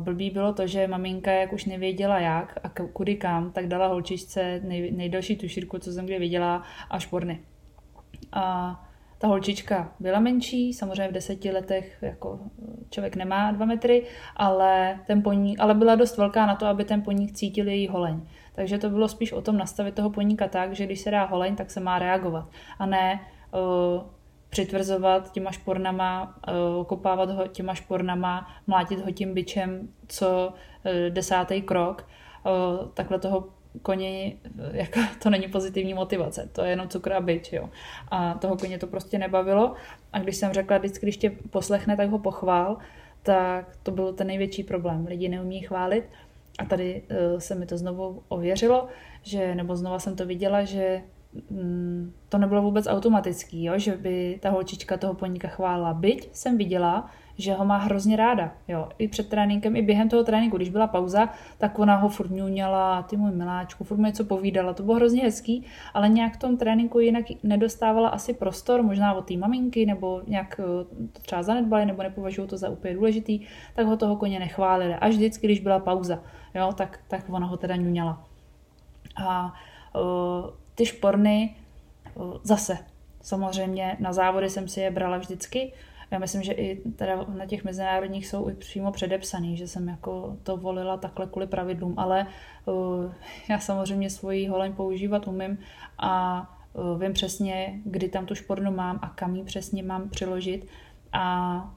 blbý 0.00 0.30
bylo 0.30 0.52
to, 0.52 0.66
že 0.66 0.86
maminka, 0.86 1.32
jak 1.32 1.52
už 1.52 1.64
nevěděla 1.64 2.18
jak 2.18 2.58
a 2.62 2.68
kudy 2.92 3.16
kam, 3.16 3.52
tak 3.52 3.68
dala 3.68 3.86
holčičce 3.86 4.60
nej, 4.64 4.92
nejdelší 4.92 5.36
tušírku, 5.36 5.78
co 5.78 5.92
jsem 5.92 6.06
kdy 6.06 6.18
viděla, 6.18 6.62
a 6.90 6.98
šporny. 6.98 7.40
A 8.32 8.76
ta 9.18 9.28
holčička 9.28 9.92
byla 10.00 10.20
menší, 10.20 10.72
samozřejmě 10.74 11.08
v 11.08 11.12
deseti 11.12 11.50
letech 11.50 11.98
jako 12.02 12.40
člověk 12.90 13.16
nemá 13.16 13.52
dva 13.52 13.66
metry, 13.66 14.06
ale, 14.36 15.00
ten 15.06 15.22
poník, 15.22 15.60
ale 15.60 15.74
byla 15.74 15.94
dost 15.94 16.16
velká 16.16 16.46
na 16.46 16.54
to, 16.54 16.66
aby 16.66 16.84
ten 16.84 17.02
poník 17.02 17.32
cítil 17.32 17.68
její 17.68 17.88
holeň. 17.88 18.20
Takže 18.54 18.78
to 18.78 18.90
bylo 18.90 19.08
spíš 19.08 19.32
o 19.32 19.42
tom 19.42 19.56
nastavit 19.58 19.94
toho 19.94 20.10
poníka 20.10 20.48
tak, 20.48 20.72
že 20.72 20.86
když 20.86 21.00
se 21.00 21.10
dá 21.10 21.24
holeň, 21.24 21.56
tak 21.56 21.70
se 21.70 21.80
má 21.80 21.98
reagovat. 21.98 22.48
A 22.78 22.86
ne 22.86 23.20
uh, 23.52 24.02
přitvrzovat 24.50 25.32
těma 25.32 25.50
špornama, 25.50 26.38
eh, 26.48 26.52
okopávat 26.78 27.30
ho 27.30 27.46
těma 27.46 27.74
špornama, 27.74 28.48
mlátit 28.66 29.04
ho 29.04 29.10
tím 29.10 29.34
byčem 29.34 29.88
co 30.08 30.52
eh, 30.84 31.10
desátý 31.10 31.62
krok. 31.62 32.08
Eh, 32.46 32.50
takhle 32.94 33.18
toho 33.18 33.48
koně, 33.82 34.32
jako, 34.72 35.00
to 35.22 35.30
není 35.30 35.48
pozitivní 35.48 35.94
motivace, 35.94 36.48
to 36.52 36.62
je 36.62 36.70
jenom 36.70 36.88
cukr 36.88 37.12
a 37.12 37.20
byč, 37.20 37.52
jo. 37.52 37.70
A 38.08 38.34
toho 38.34 38.56
koně 38.56 38.78
to 38.78 38.86
prostě 38.86 39.18
nebavilo. 39.18 39.74
A 40.12 40.18
když 40.18 40.36
jsem 40.36 40.52
řekla, 40.52 40.78
vždycky, 40.78 41.06
když 41.06 41.16
tě 41.16 41.30
poslechne, 41.50 41.96
tak 41.96 42.10
ho 42.10 42.18
pochvál, 42.18 42.78
tak 43.22 43.76
to 43.82 43.90
byl 43.90 44.12
ten 44.12 44.26
největší 44.26 44.64
problém. 44.64 45.06
Lidi 45.06 45.28
neumí 45.28 45.60
chválit. 45.60 46.04
A 46.58 46.64
tady 46.64 47.02
se 47.38 47.54
mi 47.54 47.66
to 47.66 47.78
znovu 47.78 48.22
ověřilo, 48.28 48.88
že, 49.22 49.54
nebo 49.54 49.76
znova 49.76 49.98
jsem 49.98 50.16
to 50.16 50.26
viděla, 50.26 50.64
že 50.64 51.02
to 52.28 52.38
nebylo 52.38 52.62
vůbec 52.62 52.86
automatický, 52.86 53.64
jo? 53.64 53.78
že 53.78 53.96
by 53.96 54.38
ta 54.42 54.50
holčička 54.50 54.96
toho 54.96 55.14
poníka 55.14 55.48
chválila. 55.48 55.94
Byť 55.94 56.28
jsem 56.32 56.58
viděla, 56.58 57.10
že 57.36 57.54
ho 57.54 57.64
má 57.64 57.76
hrozně 57.76 58.16
ráda. 58.16 58.52
Jo? 58.68 58.88
I 58.98 59.08
před 59.08 59.28
tréninkem, 59.28 59.76
i 59.76 59.82
během 59.82 60.08
toho 60.08 60.24
tréninku, 60.24 60.56
když 60.56 60.68
byla 60.68 60.86
pauza, 60.86 61.28
tak 61.58 61.78
ona 61.78 61.96
ho 61.96 62.08
furt 62.08 62.30
ňuňala, 62.30 63.02
ty 63.02 63.16
můj 63.16 63.30
miláčku, 63.30 63.84
furt 63.84 63.98
mu 63.98 64.04
něco 64.04 64.24
povídala, 64.24 64.72
to 64.72 64.82
bylo 64.82 64.96
hrozně 64.96 65.22
hezký, 65.22 65.66
ale 65.94 66.08
nějak 66.08 66.34
v 66.34 66.38
tom 66.38 66.56
tréninku 66.56 66.98
jinak 66.98 67.24
nedostávala 67.42 68.08
asi 68.08 68.34
prostor, 68.34 68.82
možná 68.82 69.14
od 69.14 69.26
té 69.26 69.36
maminky, 69.36 69.86
nebo 69.86 70.22
nějak 70.26 70.60
eh, 70.60 70.84
to 71.12 71.20
třeba 71.20 71.42
zanedbali, 71.42 71.86
nebo 71.86 72.02
nepovažují 72.02 72.48
to 72.48 72.56
za 72.56 72.68
úplně 72.68 72.94
důležitý, 72.94 73.46
tak 73.74 73.86
ho 73.86 73.96
toho 73.96 74.16
koně 74.16 74.38
nechválili. 74.38 74.94
Až 74.94 75.14
vždycky, 75.14 75.46
když 75.46 75.60
byla 75.60 75.78
pauza, 75.78 76.18
jo? 76.54 76.72
Tak, 76.74 77.00
tak 77.08 77.24
ona 77.28 77.46
ho 77.46 77.56
teda 77.56 77.76
ňuňala. 77.76 78.24
A 79.16 79.54
uh, 79.94 80.50
ty 80.80 80.86
šporny 80.86 81.56
zase, 82.42 82.78
samozřejmě 83.22 83.96
na 84.00 84.12
závody 84.12 84.50
jsem 84.50 84.68
si 84.68 84.80
je 84.80 84.90
brala 84.90 85.18
vždycky. 85.18 85.72
Já 86.10 86.18
myslím, 86.18 86.42
že 86.42 86.52
i 86.52 86.76
teda 86.96 87.24
na 87.28 87.46
těch 87.46 87.64
mezinárodních 87.64 88.26
jsou 88.26 88.48
i 88.48 88.54
přímo 88.54 88.92
předepsaný, 88.92 89.56
že 89.56 89.68
jsem 89.68 89.88
jako 89.88 90.36
to 90.42 90.56
volila 90.56 90.96
takhle 90.96 91.26
kvůli 91.26 91.46
pravidlům, 91.46 91.94
ale 91.96 92.26
uh, 92.64 93.12
já 93.48 93.58
samozřejmě 93.58 94.10
svoji 94.10 94.48
holeň 94.48 94.72
používat 94.72 95.28
umím 95.28 95.58
a 95.98 96.42
uh, 96.72 97.02
vím 97.02 97.12
přesně, 97.12 97.80
kdy 97.84 98.08
tam 98.08 98.26
tu 98.26 98.34
špornu 98.34 98.72
mám 98.72 98.98
a 99.02 99.08
kam 99.08 99.36
ji 99.36 99.44
přesně 99.44 99.82
mám 99.82 100.08
přiložit 100.08 100.66
a 101.12 101.74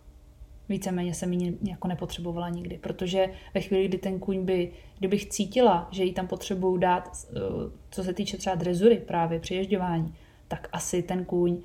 víceméně 0.69 1.13
jsem 1.13 1.33
ji 1.33 1.57
jako 1.63 1.87
nepotřebovala 1.87 2.49
nikdy, 2.49 2.77
protože 2.77 3.29
ve 3.53 3.61
chvíli, 3.61 3.87
kdy 3.87 3.97
ten 3.97 4.19
kůň 4.19 4.45
by, 4.45 4.71
kdybych 4.99 5.25
cítila, 5.25 5.87
že 5.91 6.03
ji 6.03 6.13
tam 6.13 6.27
potřebuju 6.27 6.77
dát, 6.77 7.09
eh, 7.13 7.39
co 7.89 8.03
se 8.03 8.13
týče 8.13 8.37
třeba 8.37 8.55
drezury 8.55 8.97
právě 8.97 9.39
přiježďování, 9.39 10.15
tak 10.47 10.69
asi 10.71 11.03
ten 11.03 11.25
kůň 11.25 11.61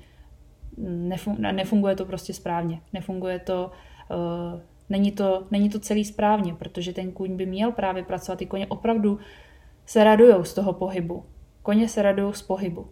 nefunguje 1.51 1.95
to 1.95 2.05
prostě 2.05 2.33
správně. 2.33 2.81
Nefunguje 2.93 3.39
to, 3.39 3.71
uh, 4.53 4.61
není 4.89 5.11
to, 5.11 5.47
není 5.51 5.69
to 5.69 5.79
celý 5.79 6.05
správně, 6.05 6.53
protože 6.53 6.93
ten 6.93 7.11
kůň 7.11 7.35
by 7.35 7.45
měl 7.45 7.71
právě 7.71 8.03
pracovat. 8.03 8.35
Ty 8.35 8.45
koně 8.45 8.67
opravdu 8.67 9.19
se 9.85 10.03
radují 10.03 10.45
z 10.45 10.53
toho 10.53 10.73
pohybu. 10.73 11.25
Koně 11.61 11.87
se 11.87 12.01
radují 12.01 12.33
z 12.33 12.41
pohybu. 12.41 12.89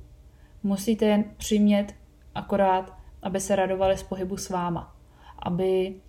Musíte 0.63 1.05
jen 1.05 1.23
přimět 1.37 1.95
akorát, 2.35 2.97
aby 3.21 3.39
se 3.39 3.55
radovali 3.55 3.97
z 3.97 4.03
pohybu 4.03 4.37
s 4.37 4.49
váma 4.49 4.97
aby 5.39 5.95
eh, 5.95 6.01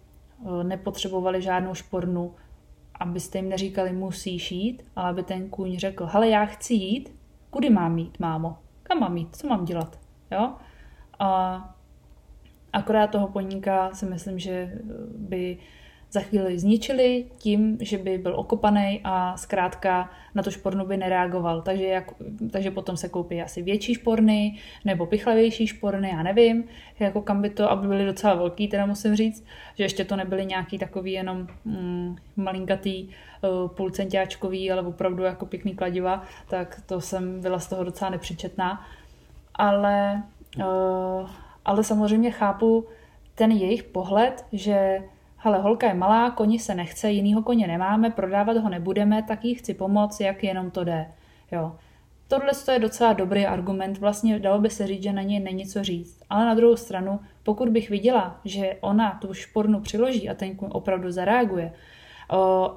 nepotřebovali 0.62 1.42
žádnou 1.42 1.74
špornu, 1.74 2.34
abyste 3.00 3.38
jim 3.38 3.48
neříkali 3.48 3.92
musíš 3.92 4.52
jít, 4.52 4.82
ale 4.96 5.10
aby 5.10 5.22
ten 5.22 5.48
kůň 5.48 5.78
řekl, 5.78 6.06
hele 6.06 6.28
já 6.28 6.44
chci 6.44 6.74
jít, 6.74 7.14
kudy 7.50 7.70
mám 7.70 7.98
jít, 7.98 8.20
mámo? 8.20 8.56
Kam 8.82 9.00
mám 9.00 9.16
jít? 9.16 9.36
Co 9.36 9.46
mám 9.46 9.64
dělat? 9.64 9.98
Jo? 10.30 10.54
A 11.18 11.74
akorát 12.72 13.06
toho 13.06 13.28
poníka 13.28 13.90
si 13.94 14.06
myslím, 14.06 14.38
že 14.38 14.78
by 15.18 15.58
za 16.10 16.20
chvíli 16.20 16.58
zničili 16.58 17.24
tím, 17.38 17.78
že 17.80 17.98
by 17.98 18.18
byl 18.18 18.34
okopaný 18.36 19.00
a 19.04 19.36
zkrátka 19.36 20.10
na 20.34 20.42
to 20.42 20.50
špornu 20.50 20.86
by 20.86 20.96
nereagoval. 20.96 21.62
Takže, 21.62 21.86
jak, 21.86 22.10
takže 22.50 22.70
potom 22.70 22.96
se 22.96 23.08
koupí 23.08 23.42
asi 23.42 23.62
větší 23.62 23.94
šporny 23.94 24.58
nebo 24.84 25.06
pichlavější 25.06 25.66
šporny, 25.66 26.08
já 26.08 26.22
nevím, 26.22 26.64
jako 27.00 27.22
kam 27.22 27.42
by 27.42 27.50
to, 27.50 27.70
aby 27.70 27.88
byly 27.88 28.04
docela 28.04 28.34
velký, 28.34 28.68
teda 28.68 28.86
musím 28.86 29.16
říct, 29.16 29.44
že 29.74 29.84
ještě 29.84 30.04
to 30.04 30.16
nebyly 30.16 30.46
nějaký 30.46 30.78
takový 30.78 31.12
jenom 31.12 31.46
mm, 31.64 32.16
malinkatý 32.36 33.08
uh, 33.08 33.68
půlcentiáčkový, 33.68 34.72
ale 34.72 34.82
opravdu 34.82 35.22
jako 35.22 35.46
pěkný 35.46 35.74
kladiva, 35.74 36.22
tak 36.48 36.82
to 36.86 37.00
jsem 37.00 37.40
byla 37.40 37.58
z 37.58 37.66
toho 37.66 37.84
docela 37.84 38.10
nepřičetná. 38.10 38.86
Ale, 39.54 40.22
uh, 40.58 41.30
ale 41.64 41.84
samozřejmě 41.84 42.30
chápu 42.30 42.86
ten 43.34 43.52
jejich 43.52 43.82
pohled, 43.82 44.44
že 44.52 45.02
hele, 45.38 45.58
holka 45.58 45.86
je 45.86 45.94
malá, 45.94 46.30
koni 46.30 46.58
se 46.58 46.74
nechce, 46.74 47.10
jinýho 47.10 47.42
koně 47.42 47.66
nemáme, 47.66 48.10
prodávat 48.10 48.56
ho 48.56 48.68
nebudeme, 48.68 49.22
tak 49.22 49.44
jí 49.44 49.54
chci 49.54 49.74
pomoct, 49.74 50.20
jak 50.20 50.44
jenom 50.44 50.70
to 50.70 50.84
jde. 50.84 51.12
Jo. 51.52 51.76
Tohle 52.28 52.50
je 52.72 52.78
docela 52.78 53.12
dobrý 53.12 53.46
argument, 53.46 53.98
vlastně 53.98 54.38
dalo 54.38 54.58
by 54.58 54.70
se 54.70 54.86
říct, 54.86 55.02
že 55.02 55.12
na 55.12 55.22
něj 55.22 55.40
není 55.40 55.66
co 55.66 55.84
říct. 55.84 56.22
Ale 56.30 56.44
na 56.44 56.54
druhou 56.54 56.76
stranu, 56.76 57.20
pokud 57.42 57.68
bych 57.68 57.90
viděla, 57.90 58.40
že 58.44 58.76
ona 58.80 59.18
tu 59.20 59.34
špornu 59.34 59.80
přiloží 59.80 60.28
a 60.28 60.34
ten 60.34 60.56
kůň 60.56 60.68
opravdu 60.72 61.10
zareaguje, 61.10 61.72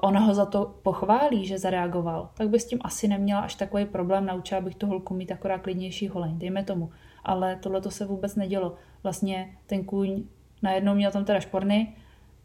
ona 0.00 0.20
ho 0.20 0.34
za 0.34 0.46
to 0.46 0.74
pochválí, 0.82 1.46
že 1.46 1.58
zareagoval, 1.58 2.30
tak 2.34 2.48
by 2.48 2.60
s 2.60 2.66
tím 2.66 2.78
asi 2.82 3.08
neměla 3.08 3.40
až 3.40 3.54
takový 3.54 3.84
problém, 3.84 4.26
naučila 4.26 4.60
bych 4.60 4.74
tu 4.74 4.86
holku 4.86 5.14
mít 5.14 5.32
akorát 5.32 5.58
klidnější 5.58 6.08
holeň, 6.08 6.38
dejme 6.38 6.64
tomu. 6.64 6.90
Ale 7.24 7.56
tohle 7.56 7.80
to 7.80 7.90
se 7.90 8.06
vůbec 8.06 8.36
nedělo. 8.36 8.74
Vlastně 9.02 9.56
ten 9.66 9.84
kůň 9.84 10.22
najednou 10.62 10.94
měl 10.94 11.10
tam 11.10 11.24
teda 11.24 11.40
šporny, 11.40 11.96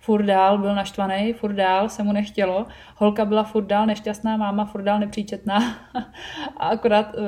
furt 0.08 0.24
dál 0.24 0.58
byl 0.58 0.76
naštvaný, 0.76 1.34
furt 1.34 1.54
dál 1.54 1.90
se 1.90 2.04
mu 2.04 2.12
nechtělo. 2.12 2.66
Holka 2.96 3.26
byla 3.26 3.44
furt 3.44 3.66
dál 3.66 3.86
nešťastná, 3.86 4.38
máma 4.38 4.66
furt 4.66 4.82
dál 4.82 5.00
nepříčetná. 5.00 5.78
a 6.58 6.68
akorát 6.68 7.16
uh, 7.16 7.22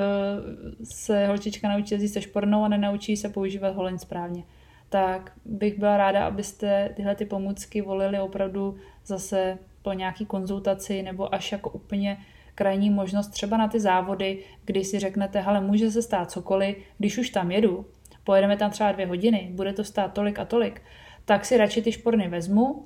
se 0.84 1.28
holčička 1.28 1.70
naučí 1.70 1.94
jezdit 1.94 2.08
se 2.08 2.22
špornou 2.22 2.64
a 2.64 2.68
nenaučí 2.68 3.18
se 3.18 3.30
používat 3.30 3.76
holeň 3.76 3.98
správně. 3.98 4.44
Tak 4.90 5.32
bych 5.46 5.80
byla 5.80 5.98
ráda, 5.98 6.28
abyste 6.28 6.90
tyhle 6.96 7.16
ty 7.16 7.26
pomůcky 7.26 7.82
volili 7.82 8.20
opravdu 8.20 8.76
zase 9.06 9.58
po 9.82 9.94
nějaký 9.94 10.26
konzultaci 10.26 11.04
nebo 11.04 11.36
až 11.36 11.52
jako 11.52 11.70
úplně 11.70 12.18
krajní 12.56 12.90
možnost 12.90 13.28
třeba 13.28 13.58
na 13.58 13.68
ty 13.68 13.80
závody, 13.80 14.44
kdy 14.66 14.84
si 14.84 15.00
řeknete, 15.00 15.42
hele, 15.42 15.62
může 15.62 15.92
se 15.92 16.02
stát 16.02 16.32
cokoliv, 16.32 16.78
když 16.98 17.18
už 17.18 17.30
tam 17.30 17.52
jedu, 17.52 17.86
pojedeme 18.24 18.58
tam 18.58 18.72
třeba 18.72 18.92
dvě 18.92 19.08
hodiny, 19.08 19.50
bude 19.52 19.74
to 19.74 19.84
stát 19.84 20.14
tolik 20.14 20.40
a 20.40 20.46
tolik, 20.46 20.82
tak 21.30 21.46
si 21.46 21.58
radši 21.58 21.82
ty 21.82 21.92
šporny 21.92 22.28
vezmu, 22.28 22.86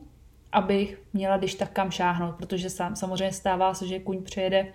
abych 0.51 1.01
měla 1.13 1.37
když 1.37 1.55
tak 1.55 1.71
kam 1.71 1.91
šáhnout, 1.91 2.35
protože 2.35 2.69
sám, 2.69 2.95
samozřejmě 2.95 3.31
stává 3.31 3.73
se, 3.73 3.87
že 3.87 3.99
kuň 3.99 4.23
přijede 4.23 4.73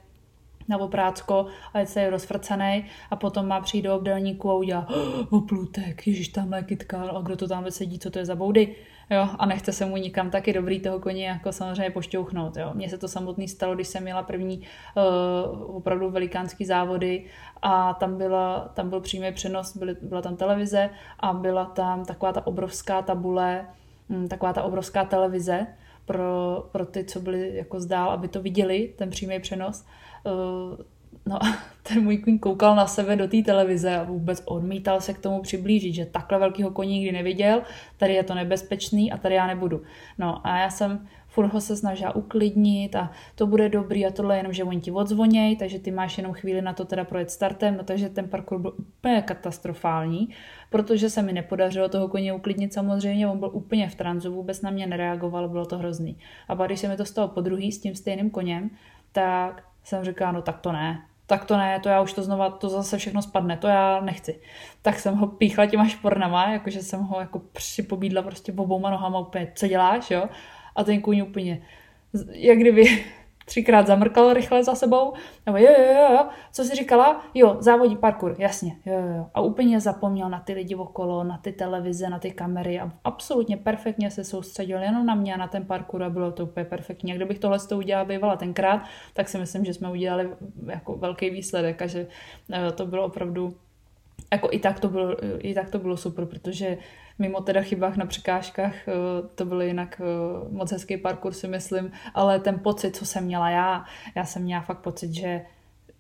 na 0.69 0.79
oprácko 0.79 1.47
a 1.73 1.79
je 1.79 1.87
celý 1.87 2.07
rozfrcaný 2.07 2.85
a 3.11 3.17
potom 3.17 3.47
má 3.47 3.61
přijít 3.61 3.83
do 3.83 3.97
obdelníku 3.97 4.51
a 4.51 4.55
udělá 4.55 4.89
oh, 4.89 5.39
oplutek, 5.39 6.07
ježiš, 6.07 6.29
tam 6.29 6.55
kytka, 6.65 7.03
a 7.03 7.21
kdo 7.21 7.37
to 7.37 7.49
tam 7.49 7.71
sedí, 7.71 7.99
co 7.99 8.11
to 8.11 8.19
je 8.19 8.25
za 8.25 8.37
boudy, 8.37 8.75
jo, 9.11 9.29
a 9.39 9.47
nechce 9.47 9.73
se 9.73 9.87
mu 9.87 9.97
nikam 9.97 10.31
taky 10.31 10.53
dobrý 10.53 10.81
toho 10.81 11.01
koně 11.01 11.27
jako 11.27 11.53
samozřejmě 11.53 11.91
pošťouchnout, 11.91 12.57
jo. 12.57 12.71
Mně 12.75 12.89
se 12.89 12.99
to 12.99 13.09
samotný 13.09 13.49
stalo, 13.49 13.75
když 13.75 13.89
jsem 13.89 14.03
měla 14.03 14.23
první 14.23 14.59
uh, 14.59 15.77
opravdu 15.77 16.11
velikánský 16.11 16.65
závody 16.65 17.25
a 17.63 17.95
tam, 17.95 18.19
byla, 18.19 18.71
tam 18.75 18.91
byl 18.91 19.01
přímý 19.01 19.33
přenos, 19.33 19.77
byly, 19.77 19.97
byla 20.03 20.23
tam 20.23 20.37
televize 20.37 20.91
a 21.21 21.33
byla 21.33 21.65
tam 21.65 22.05
taková 22.05 22.33
ta 22.33 22.47
obrovská 22.47 23.03
tabule, 23.03 23.67
hm, 24.09 24.29
taková 24.29 24.53
ta 24.53 24.63
obrovská 24.63 25.05
televize 25.05 25.67
pro, 26.07 26.65
pro 26.73 26.87
ty, 26.87 27.05
co 27.05 27.21
byli 27.21 27.57
jako 27.57 27.81
zdál, 27.81 28.11
aby 28.11 28.29
to 28.29 28.43
viděli, 28.43 28.95
ten 28.99 29.11
přímý 29.11 29.41
přenos. 29.41 29.85
Uh, 30.25 30.85
no 31.29 31.45
a 31.45 31.57
ten 31.83 32.05
můj 32.05 32.19
kůň 32.19 32.39
koukal 32.39 32.77
na 32.77 32.87
sebe 32.87 33.17
do 33.17 33.29
té 33.29 33.43
televize 33.43 33.97
a 33.97 34.03
vůbec 34.03 34.43
odmítal 34.45 35.01
se 35.01 35.15
k 35.15 35.19
tomu 35.19 35.43
přiblížit, 35.43 35.95
že 35.95 36.07
takhle 36.07 36.39
velkýho 36.39 36.71
koní 36.71 36.93
nikdy 36.93 37.13
neviděl, 37.13 37.63
tady 37.97 38.15
je 38.15 38.25
to 38.25 38.35
nebezpečný 38.35 39.13
a 39.13 39.17
tady 39.17 39.35
já 39.35 39.47
nebudu. 39.47 39.83
No 40.19 40.47
a 40.47 40.59
já 40.59 40.71
jsem 40.71 41.09
furt 41.29 41.47
ho 41.47 41.61
se 41.61 41.77
snažila 41.77 42.15
uklidnit 42.15 42.97
a 42.97 43.11
to 43.35 43.47
bude 43.47 43.69
dobrý 43.69 44.07
a 44.07 44.11
tohle 44.11 44.37
jenom, 44.37 44.53
že 44.53 44.65
oni 44.65 44.81
ti 44.81 44.91
odzvoněj, 44.91 45.57
takže 45.57 45.79
ty 45.79 45.91
máš 45.91 46.19
jenom 46.19 46.33
chvíli 46.33 46.63
na 46.63 46.73
to 46.73 46.85
teda 46.85 47.05
projet 47.05 47.31
startem, 47.31 47.77
no 47.77 47.85
takže 47.85 48.09
ten 48.09 48.29
parkour 48.29 48.59
byl 48.59 48.75
úplně 48.79 49.23
katastrofální, 49.23 50.29
protože 50.71 51.11
se 51.11 51.23
mi 51.23 51.33
nepodařilo 51.33 51.89
toho 51.89 52.09
koně 52.09 52.33
uklidnit 52.33 52.73
samozřejmě, 52.73 53.29
on 53.29 53.39
byl 53.39 53.51
úplně 53.53 53.89
v 53.89 53.95
tranzu, 53.95 54.35
vůbec 54.35 54.63
na 54.63 54.71
mě 54.71 54.87
nereagoval, 54.87 55.49
bylo 55.49 55.67
to 55.67 55.79
hrozný. 55.79 56.19
A 56.49 56.57
pak 56.57 56.67
když 56.67 56.81
se 56.81 56.89
mi 56.89 56.97
to 56.97 57.05
stalo 57.05 57.29
po 57.29 57.41
druhý 57.41 57.73
s 57.73 57.81
tím 57.81 57.95
stejným 57.95 58.31
koněm, 58.31 58.71
tak 59.13 59.63
jsem 59.85 60.05
říkala, 60.05 60.33
no 60.33 60.43
tak 60.43 60.59
to 60.59 60.73
ne, 60.73 61.03
tak 61.29 61.45
to 61.45 61.57
ne, 61.57 61.81
to 61.81 61.89
já 61.89 62.01
už 62.01 62.13
to 62.13 62.23
znova, 62.23 62.51
to 62.51 62.69
zase 62.69 62.99
všechno 62.99 63.23
spadne, 63.23 63.57
to 63.57 63.67
já 63.67 64.01
nechci. 64.01 64.41
Tak 64.83 65.01
jsem 65.01 65.15
ho 65.15 65.27
píchla 65.27 65.67
těma 65.67 65.89
špornama, 65.89 66.53
jakože 66.53 66.83
jsem 66.83 67.01
ho 67.01 67.21
jako 67.21 67.39
připobídla 67.39 68.23
prostě 68.23 68.53
obouma 68.53 68.91
nohama 68.91 69.19
úplně, 69.19 69.53
co 69.55 69.69
děláš, 69.69 70.11
jo? 70.11 70.29
A 70.77 70.85
ten 70.85 71.01
kůň 71.01 71.21
úplně, 71.21 71.63
jak 72.33 72.59
kdyby 72.59 73.05
třikrát 73.49 73.87
zamrkal 73.87 74.33
rychle 74.33 74.65
za 74.65 74.75
sebou. 74.75 75.13
A 75.47 75.59
jo, 75.59 75.71
jo, 75.79 75.85
jo, 75.85 76.13
jo, 76.13 76.29
co 76.53 76.65
jsi 76.65 76.75
říkala? 76.75 77.23
Jo, 77.35 77.57
závodí 77.61 77.97
parkour, 77.97 78.37
jasně, 78.39 78.77
jo, 78.87 78.95
jo, 78.95 79.17
jo. 79.17 79.27
A 79.35 79.41
úplně 79.41 79.81
zapomněl 79.81 80.31
na 80.31 80.41
ty 80.41 80.53
lidi 80.53 80.75
okolo, 80.75 81.25
na 81.25 81.39
ty 81.39 81.53
televize, 81.53 82.11
na 82.11 82.19
ty 82.19 82.31
kamery 82.31 82.81
a 82.81 82.93
absolutně 83.05 83.57
perfektně 83.57 84.11
se 84.11 84.25
soustředil 84.25 84.83
jenom 84.83 85.07
na 85.07 85.15
mě 85.15 85.35
a 85.35 85.37
na 85.37 85.49
ten 85.49 85.65
parkour 85.65 86.03
a 86.03 86.11
bylo 86.11 86.33
to 86.33 86.45
úplně 86.45 86.65
perfektní. 86.65 87.13
A 87.13 87.17
kdybych 87.17 87.39
tohle 87.39 87.59
to 87.59 87.77
udělala 87.77 88.05
bývala 88.05 88.37
tenkrát, 88.37 88.83
tak 89.15 89.29
si 89.29 89.39
myslím, 89.39 89.65
že 89.65 89.75
jsme 89.75 89.91
udělali 89.91 90.29
jako 90.67 90.97
velký 90.97 91.31
výsledek 91.31 91.83
a 91.83 91.87
že 91.87 92.07
eh, 92.53 92.73
to 92.73 92.87
bylo 92.87 93.05
opravdu 93.05 93.55
jako 94.33 94.49
i 94.53 94.59
tak 94.59 94.81
to 94.81 94.89
bylo, 94.89 95.17
i 95.39 95.55
tak 95.55 95.71
to 95.71 95.79
bylo 95.79 95.97
super, 95.97 96.27
protože 96.27 96.79
mimo 97.19 97.41
teda 97.41 97.63
chybách 97.63 97.97
na 97.97 98.07
překážkách, 98.07 98.89
eh, 98.89 98.93
to 99.35 99.45
byl 99.45 99.63
jinak 99.63 100.01
eh, 100.01 100.49
moc 100.51 100.73
hezký 100.73 100.97
parkour 100.97 101.33
si 101.33 101.49
myslím, 101.49 101.93
ale 102.15 102.41
ten 102.41 102.59
pocit, 102.59 102.97
co 102.97 103.07
jsem 103.07 103.25
měla 103.25 103.51
já, 103.51 103.85
já 104.15 104.25
jsem 104.25 104.43
měla 104.43 104.63
fakt 104.63 104.79
pocit, 104.79 105.15
že 105.15 105.41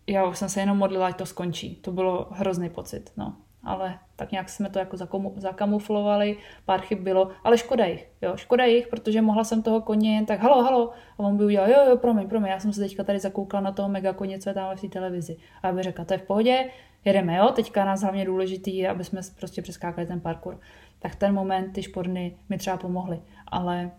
já 0.09 0.33
jsem 0.35 0.49
se 0.49 0.61
jenom 0.61 0.79
modlila, 0.79 1.07
ať 1.07 1.17
to 1.17 1.27
skončí. 1.27 1.77
To 1.77 1.93
bylo 1.93 2.29
hrozný 2.31 2.71
pocit, 2.71 3.13
no. 3.17 3.37
Ale 3.65 3.99
tak 4.17 4.33
nějak 4.33 4.49
jsme 4.49 4.71
to 4.71 4.79
jako 4.79 4.97
zakamuflovali, 5.37 6.37
pár 6.65 6.81
chyb 6.81 6.99
bylo, 6.99 7.31
ale 7.45 7.59
škoda 7.59 7.85
jich, 7.85 8.09
jo, 8.23 8.37
škoda 8.37 8.65
jich, 8.65 8.89
protože 8.89 9.23
mohla 9.23 9.45
jsem 9.45 9.63
toho 9.63 9.81
koně 9.81 10.15
jen 10.15 10.27
tak, 10.27 10.41
halo, 10.41 10.63
halo, 10.63 10.91
a 10.91 11.19
on 11.19 11.37
by 11.37 11.45
udělal, 11.45 11.71
jo, 11.71 11.79
jo, 11.89 11.97
promiň, 11.97 12.29
promiň, 12.29 12.51
já 12.51 12.61
jsem 12.61 12.73
se 12.73 12.81
teďka 12.81 13.05
tady 13.05 13.19
zakoukla 13.19 13.61
na 13.61 13.73
toho 13.73 13.89
mega 13.89 14.13
koně, 14.13 14.39
co 14.39 14.51
je 14.51 14.55
tam 14.55 14.77
v 14.77 14.81
té 14.81 14.89
televizi. 14.89 15.37
A 15.63 15.67
já 15.67 15.73
bych 15.73 15.85
řekla, 15.85 16.05
to 16.05 16.15
je 16.15 16.19
v 16.19 16.23
pohodě, 16.23 16.71
jedeme, 17.05 17.37
jo, 17.37 17.49
teďka 17.49 17.85
nás 17.85 18.03
hlavně 18.03 18.25
důležitý 18.25 18.87
aby 18.87 19.05
jsme 19.05 19.21
prostě 19.39 19.63
přeskákali 19.63 20.07
ten 20.07 20.21
parkour 20.21 20.61
tak 20.99 21.17
ten 21.17 21.35
moment 21.35 21.73
ty 21.73 21.83
šporny 21.83 22.39
mi 22.49 22.59
třeba 22.59 22.77
pomohly. 22.77 23.21
Ale 23.47 23.91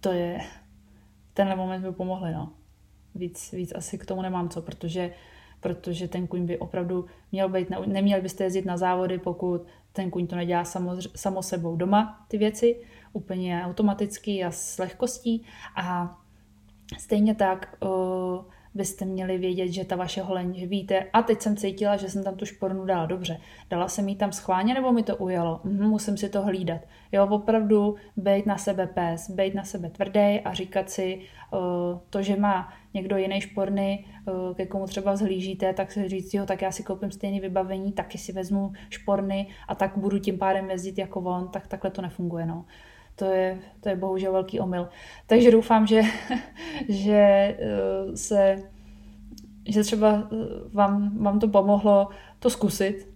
to 0.00 0.12
je, 0.12 0.40
tenhle 1.34 1.56
moment 1.56 1.84
mi 1.84 1.92
pomohly, 1.92 2.32
no. 2.32 2.52
Víc, 3.14 3.52
víc 3.52 3.72
asi 3.74 3.98
k 3.98 4.06
tomu 4.06 4.22
nemám 4.22 4.48
co, 4.48 4.62
protože, 4.62 5.14
protože 5.60 6.08
ten 6.08 6.26
kuň 6.26 6.46
by 6.46 6.58
opravdu 6.58 7.06
měl 7.32 7.48
být, 7.48 7.68
neměl 7.86 8.22
byste 8.22 8.44
jezdit 8.44 8.64
na 8.64 8.76
závody, 8.76 9.18
pokud 9.18 9.66
ten 9.92 10.10
kuň 10.10 10.26
to 10.26 10.36
nedělá 10.36 10.64
samo, 10.64 10.96
samo 11.16 11.42
sebou 11.42 11.76
doma, 11.76 12.24
ty 12.28 12.38
věci, 12.38 12.80
úplně 13.12 13.62
automaticky 13.64 14.44
a 14.44 14.50
s 14.50 14.78
lehkostí 14.78 15.44
a 15.76 16.18
stejně 16.98 17.34
tak 17.34 17.76
uh, 17.82 18.44
byste 18.76 19.04
měli 19.04 19.38
vědět, 19.38 19.68
že 19.68 19.84
ta 19.84 19.96
vaše 19.96 20.22
holeň, 20.22 20.54
že 20.54 20.66
víte, 20.66 21.06
a 21.12 21.22
teď 21.22 21.42
jsem 21.42 21.56
cítila, 21.56 21.96
že 21.96 22.08
jsem 22.08 22.24
tam 22.24 22.36
tu 22.36 22.46
špornu 22.46 22.84
dala 22.84 23.06
dobře. 23.06 23.40
Dala 23.70 23.88
jsem 23.88 24.08
jí 24.08 24.16
tam 24.16 24.32
schválně 24.32 24.74
nebo 24.74 24.92
mi 24.92 25.02
to 25.02 25.16
ujelo? 25.16 25.60
Mhm, 25.64 25.88
musím 25.88 26.16
si 26.16 26.28
to 26.28 26.42
hlídat. 26.42 26.80
Jo, 27.12 27.26
opravdu 27.30 27.94
být 28.16 28.46
na 28.46 28.58
sebe 28.58 28.86
pes, 28.86 29.30
být 29.30 29.54
na 29.54 29.64
sebe 29.64 29.90
tvrdý 29.90 30.40
a 30.44 30.52
říkat 30.52 30.90
si 30.90 31.20
uh, 31.52 31.58
to, 32.10 32.22
že 32.22 32.36
má 32.36 32.72
někdo 32.94 33.16
jiný 33.16 33.40
šporny, 33.40 34.04
uh, 34.28 34.54
ke 34.54 34.66
komu 34.66 34.86
třeba 34.86 35.16
zhlížíte, 35.16 35.72
tak 35.72 35.92
si 35.92 36.08
říct, 36.08 36.34
jo, 36.34 36.46
tak 36.46 36.62
já 36.62 36.70
si 36.70 36.82
koupím 36.82 37.10
stejné 37.10 37.40
vybavení, 37.40 37.92
taky 37.92 38.18
si 38.18 38.32
vezmu 38.32 38.72
šporny 38.90 39.46
a 39.68 39.74
tak 39.74 39.98
budu 39.98 40.18
tím 40.18 40.38
pádem 40.38 40.70
jezdit 40.70 40.98
jako 40.98 41.20
on, 41.20 41.48
tak 41.48 41.66
takhle 41.66 41.90
to 41.90 42.02
nefunguje. 42.02 42.46
No 42.46 42.64
to 43.16 43.24
je, 43.24 43.58
to 43.80 43.88
je 43.88 43.96
bohužel 43.96 44.32
velký 44.32 44.60
omyl. 44.60 44.88
Takže 45.26 45.50
doufám, 45.50 45.86
že, 45.86 46.02
že 46.88 47.56
eh, 47.58 48.16
se 48.16 48.56
že 49.68 49.82
třeba 49.82 50.28
eh, 50.32 50.36
vám, 50.72 51.18
vám 51.18 51.40
to 51.40 51.48
pomohlo 51.48 52.08
to 52.38 52.50
zkusit. 52.50 53.15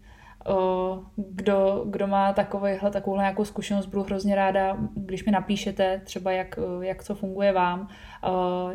Kdo, 1.17 1.85
kdo 1.87 2.07
má 2.07 2.33
takovýhle, 2.33 2.91
takovouhle 2.91 3.23
nějakou 3.23 3.45
zkušenost, 3.45 3.87
budu 3.87 4.03
hrozně 4.03 4.35
ráda, 4.35 4.77
když 4.95 5.25
mi 5.25 5.33
napíšete 5.33 6.01
třeba, 6.05 6.33
jak, 6.33 6.59
jak 6.81 7.05
co 7.05 7.15
funguje 7.15 7.53
vám, 7.53 7.89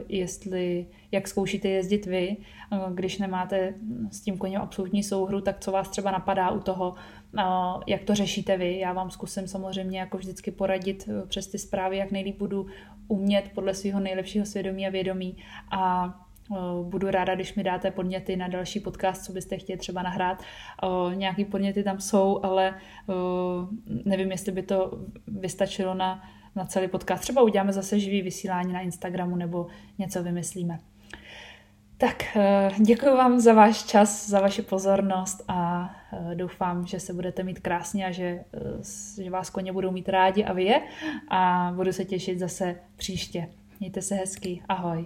jestli, 0.10 0.88
jak 1.12 1.28
zkoušíte 1.28 1.68
jezdit 1.68 2.06
vy, 2.06 2.38
když 2.94 3.18
nemáte 3.18 3.74
s 4.12 4.22
tím 4.22 4.38
koněm 4.38 4.62
absolutní 4.62 5.04
souhru, 5.04 5.42
tak 5.42 5.60
co 5.60 5.72
vás 5.72 5.90
třeba 5.90 6.12
napadá 6.12 6.50
u 6.50 6.60
toho, 6.60 6.96
jak 7.88 8.04
to 8.04 8.16
řešíte 8.16 8.58
vy. 8.58 8.80
Já 8.80 8.94
vám 8.94 9.12
zkusím 9.12 9.48
samozřejmě 9.48 10.00
jako 10.00 10.18
vždycky 10.18 10.52
poradit 10.52 11.10
eh, 11.10 11.28
přes 11.28 11.48
ty 11.48 11.58
zprávy, 11.58 11.98
jak 11.98 12.12
nejlíp 12.12 12.38
budu 12.38 12.66
umět 13.08 13.52
podle 13.56 13.74
svého 13.74 14.00
nejlepšího 14.00 14.46
svědomí 14.46 14.88
a 14.88 14.90
vědomí. 14.90 15.38
A 15.72 16.14
Budu 16.84 17.12
ráda, 17.12 17.36
když 17.36 17.56
mi 17.56 17.64
dáte 17.64 17.92
podněty 17.92 18.36
na 18.36 18.48
další 18.48 18.80
podcast, 18.80 19.26
co 19.26 19.34
byste 19.34 19.58
chtěli 19.58 19.80
třeba 19.80 20.04
nahrát. 20.04 20.44
Eh, 20.84 21.16
nějaký 21.16 21.46
podněty 21.46 21.84
tam 21.84 22.00
jsou, 22.00 22.40
ale 22.44 22.76
nevím, 24.06 24.32
jestli 24.32 24.52
by 24.52 24.64
to 24.64 25.00
vystačilo 25.28 25.94
na, 25.94 26.24
na 26.56 26.66
celý 26.66 26.88
podcast. 26.88 27.22
Třeba 27.22 27.42
uděláme 27.42 27.74
zase 27.74 28.00
živý 28.00 28.22
vysílání 28.22 28.74
na 28.74 28.82
Instagramu 28.82 29.36
nebo 29.36 29.68
něco 29.98 30.24
vymyslíme. 30.24 30.80
Tak 31.98 32.38
eh, 32.38 32.72
děkuji 32.80 33.16
vám 33.16 33.40
za 33.40 33.54
váš 33.54 33.84
čas, 33.84 34.30
za 34.30 34.40
vaši 34.40 34.62
pozornost 34.62 35.44
a 35.48 35.90
eh, 36.32 36.36
doufám, 36.36 36.88
že 36.88 37.00
se 37.00 37.14
budete 37.14 37.44
mít 37.44 37.60
krásně 37.60 38.06
a 38.06 38.12
že, 38.12 38.44
eh, 38.54 39.24
že 39.24 39.30
vás 39.30 39.50
koně 39.50 39.74
budou 39.74 39.92
mít 39.92 40.10
rádi 40.10 40.44
a 40.44 40.54
vy 40.54 40.64
je 40.64 40.82
a 41.30 41.72
budu 41.76 41.94
se 41.94 42.06
těšit 42.06 42.40
zase 42.40 42.76
příště. 42.96 43.50
Mějte 43.80 44.02
se 44.02 44.16
hezky. 44.16 44.64
Ahoj. 44.70 45.04